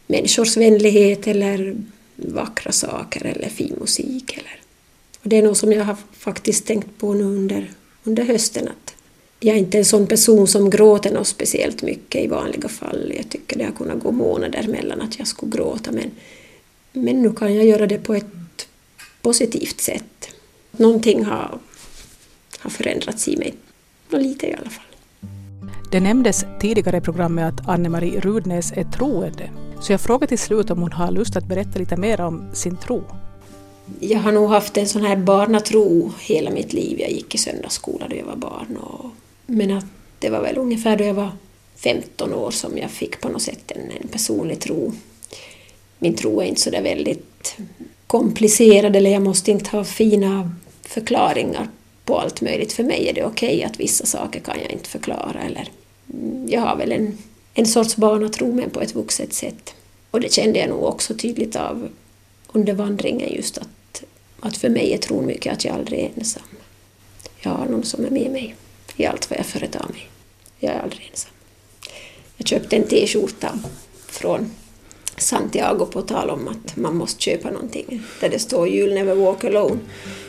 människors 0.06 0.56
vänlighet 0.56 1.26
eller 1.26 1.76
vackra 2.16 2.72
saker 2.72 3.26
eller 3.26 3.48
fin 3.48 3.76
musik. 3.80 4.32
Eller. 4.32 4.57
Det 5.28 5.36
är 5.36 5.42
något 5.42 5.58
som 5.58 5.72
jag 5.72 5.84
har 5.84 5.96
faktiskt 6.12 6.66
tänkt 6.66 6.98
på 6.98 7.14
nu 7.14 7.24
under, 7.24 7.70
under 8.04 8.24
hösten 8.24 8.68
att 8.68 8.94
jag 9.40 9.56
är 9.56 9.58
inte 9.58 9.78
en 9.78 9.84
sån 9.84 10.06
person 10.06 10.46
som 10.46 10.70
gråter 10.70 11.14
något 11.14 11.26
speciellt 11.26 11.82
mycket 11.82 12.24
i 12.24 12.26
vanliga 12.26 12.68
fall. 12.68 13.12
Jag 13.16 13.28
tycker 13.28 13.58
det 13.58 13.64
har 13.64 13.72
kunnat 13.72 14.02
gå 14.02 14.12
månader 14.12 14.68
mellan 14.68 15.00
att 15.00 15.18
jag 15.18 15.28
skulle 15.28 15.52
gråta 15.52 15.92
men, 15.92 16.10
men 16.92 17.22
nu 17.22 17.32
kan 17.32 17.54
jag 17.54 17.66
göra 17.66 17.86
det 17.86 17.98
på 17.98 18.14
ett 18.14 18.68
positivt 19.22 19.80
sätt. 19.80 20.34
Någonting 20.70 21.24
har, 21.24 21.58
har 22.58 22.70
förändrats 22.70 23.28
i 23.28 23.36
mig, 23.36 23.54
lite 24.10 24.46
i 24.46 24.54
alla 24.54 24.70
fall. 24.70 24.84
Det 25.92 26.00
nämndes 26.00 26.44
tidigare 26.60 26.96
i 26.96 27.00
programmet 27.00 27.54
att 27.54 27.68
Anne-Marie 27.68 28.20
Rudnäs 28.20 28.72
är 28.72 28.84
troende. 28.84 29.50
Så 29.80 29.92
jag 29.92 30.00
frågade 30.00 30.26
till 30.26 30.38
slut 30.38 30.70
om 30.70 30.78
hon 30.78 30.92
har 30.92 31.10
lust 31.10 31.36
att 31.36 31.48
berätta 31.48 31.78
lite 31.78 31.96
mer 31.96 32.20
om 32.20 32.54
sin 32.54 32.76
tro. 32.76 33.27
Jag 34.00 34.18
har 34.18 34.32
nog 34.32 34.50
haft 34.50 34.76
en 34.76 34.88
sån 34.88 35.04
här 35.04 35.16
barnatro 35.16 36.12
hela 36.20 36.50
mitt 36.50 36.72
liv. 36.72 37.00
Jag 37.00 37.10
gick 37.10 37.34
i 37.34 37.38
söndagsskola 37.38 38.08
då 38.08 38.16
jag 38.16 38.24
var 38.24 38.36
barn. 38.36 38.76
Och, 38.76 39.10
men 39.46 39.70
att 39.70 39.84
det 40.18 40.30
var 40.30 40.42
väl 40.42 40.58
ungefär 40.58 40.96
då 40.96 41.04
jag 41.04 41.14
var 41.14 41.30
15 41.76 42.34
år 42.34 42.50
som 42.50 42.78
jag 42.78 42.90
fick 42.90 43.20
på 43.20 43.28
något 43.28 43.42
sätt 43.42 43.70
en, 43.70 43.90
en 44.02 44.08
personlig 44.08 44.60
tro. 44.60 44.92
Min 45.98 46.14
tro 46.14 46.40
är 46.40 46.44
inte 46.44 46.60
så 46.60 46.70
där 46.70 46.82
väldigt 46.82 47.56
komplicerad 48.06 48.96
eller 48.96 49.10
jag 49.10 49.22
måste 49.22 49.50
inte 49.50 49.76
ha 49.76 49.84
fina 49.84 50.52
förklaringar 50.82 51.68
på 52.04 52.18
allt 52.18 52.40
möjligt. 52.40 52.72
För 52.72 52.84
mig 52.84 53.08
är 53.08 53.14
det 53.14 53.24
okej 53.24 53.56
okay 53.56 53.62
att 53.62 53.80
vissa 53.80 54.06
saker 54.06 54.40
kan 54.40 54.56
jag 54.62 54.70
inte 54.70 54.88
förklara 54.88 55.40
eller 55.40 55.68
mm, 56.14 56.48
jag 56.48 56.60
har 56.60 56.76
väl 56.76 56.92
en, 56.92 57.18
en 57.54 57.66
sorts 57.66 57.96
barnatro 57.96 58.52
men 58.52 58.70
på 58.70 58.80
ett 58.80 58.94
vuxet 58.94 59.32
sätt. 59.32 59.74
Och 60.10 60.20
det 60.20 60.32
kände 60.32 60.58
jag 60.58 60.68
nog 60.68 60.84
också 60.84 61.14
tydligt 61.14 61.56
av 61.56 61.88
under 62.52 62.72
vandringen 62.72 63.34
just 63.34 63.58
att, 63.58 63.68
att 64.40 64.56
för 64.56 64.68
mig 64.68 64.92
är 64.92 64.98
tron 64.98 65.26
mycket 65.26 65.52
att 65.52 65.64
jag 65.64 65.74
aldrig 65.74 66.00
är 66.00 66.10
ensam. 66.16 66.42
Jag 67.40 67.50
har 67.50 67.66
någon 67.66 67.84
som 67.84 68.04
är 68.04 68.10
med 68.10 68.30
mig 68.30 68.54
i 68.96 69.06
allt 69.06 69.30
vad 69.30 69.38
jag 69.38 69.46
företar 69.46 69.88
mig. 69.88 70.08
Jag 70.58 70.74
är 70.74 70.80
aldrig 70.80 71.08
ensam. 71.10 71.30
Jag 72.36 72.46
köpte 72.46 72.76
en 72.76 72.88
t-skjorta 72.88 73.58
från 74.06 74.50
Santiago 75.16 75.86
på 75.86 76.02
tal 76.02 76.30
om 76.30 76.48
att 76.48 76.76
man 76.76 76.96
måste 76.96 77.22
köpa 77.22 77.50
någonting 77.50 78.02
där 78.20 78.28
det 78.28 78.38
står 78.38 78.66
“You'll 78.68 78.94
never 78.94 79.14
walk 79.14 79.44
alone”. 79.44 79.78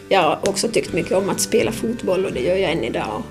Jag 0.10 0.22
har 0.22 0.50
också 0.50 0.68
tyckt 0.68 0.94
mycket 0.94 1.12
om 1.12 1.30
att 1.30 1.40
spela 1.40 1.72
fotboll 1.72 2.26
och 2.26 2.34
det 2.34 2.40
gör 2.40 2.56
jag 2.56 2.72
än 2.72 2.84
idag. 2.84 3.24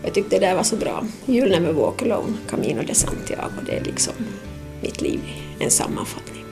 Och 0.00 0.06
jag 0.06 0.14
tyckte 0.14 0.38
det 0.38 0.46
där 0.46 0.54
var 0.54 0.62
så 0.62 0.76
bra. 0.76 1.06
“You'll 1.26 1.60
never 1.60 1.72
walk 1.72 2.02
alone”, 2.02 2.32
Camino 2.50 2.82
de 2.82 2.94
Santiago, 2.94 3.52
det 3.66 3.72
är 3.72 3.84
liksom 3.84 4.14
mitt 4.82 5.00
liv 5.00 5.20
i 5.60 5.64
en 5.64 5.70
sammanfattning. 5.70 6.43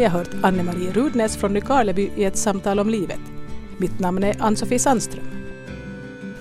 Ni 0.00 0.06
har 0.06 0.18
hört 0.18 0.34
Anne-Marie 0.42 0.92
Rudnäs 0.92 1.36
från 1.36 1.52
Nykarleby 1.52 2.10
i 2.16 2.24
ett 2.24 2.36
samtal 2.36 2.78
om 2.78 2.90
livet. 2.90 3.20
Mitt 3.78 3.98
namn 3.98 4.24
är 4.24 4.36
Ann-Sofie 4.38 4.78
Sandström. 4.78 5.24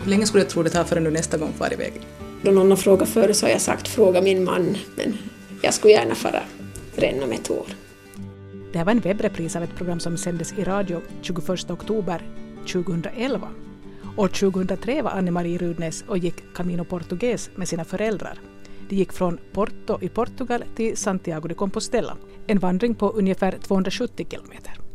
Hur 0.03 0.09
länge 0.09 0.25
skulle 0.25 0.43
du 0.43 0.49
tro 0.49 0.63
det 0.63 0.69
tar 0.69 0.83
förrän 0.83 1.03
du 1.03 1.11
nästa 1.11 1.37
gång 1.37 1.53
far 1.57 1.73
iväg? 1.73 1.93
Då 2.41 2.51
någon 2.51 2.69
har 2.69 2.77
frågat 2.77 3.09
förut 3.09 3.35
så 3.35 3.45
har 3.45 3.51
jag 3.51 3.61
sagt 3.61 3.87
fråga 3.87 4.21
min 4.21 4.43
man, 4.43 4.77
men 4.95 5.17
jag 5.61 5.73
skulle 5.73 5.93
gärna 5.93 6.15
fara 6.15 6.39
ränna 6.95 7.25
med 7.25 7.43
tår. 7.43 7.65
Det 8.71 8.77
här 8.77 8.85
var 8.85 8.91
en 8.91 8.99
webbrepris 8.99 9.55
av 9.55 9.63
ett 9.63 9.75
program 9.75 9.99
som 9.99 10.17
sändes 10.17 10.53
i 10.53 10.63
radio 10.63 11.01
21 11.21 11.71
oktober 11.71 12.21
2011. 12.73 13.47
År 14.17 14.27
2003 14.27 15.01
var 15.01 15.11
Anne-Marie 15.11 15.57
Rudnes 15.57 16.03
och 16.07 16.17
gick 16.17 16.53
Camino 16.53 16.83
Portugues 16.83 17.49
med 17.55 17.67
sina 17.67 17.85
föräldrar. 17.85 18.39
De 18.89 18.95
gick 18.95 19.13
från 19.13 19.39
Porto 19.53 19.97
i 20.01 20.09
Portugal 20.09 20.63
till 20.75 20.97
Santiago 20.97 21.47
de 21.47 21.53
Compostela, 21.55 22.17
en 22.47 22.59
vandring 22.59 22.95
på 22.95 23.09
ungefär 23.09 23.51
270 23.51 24.27
kilometer. 24.29 24.88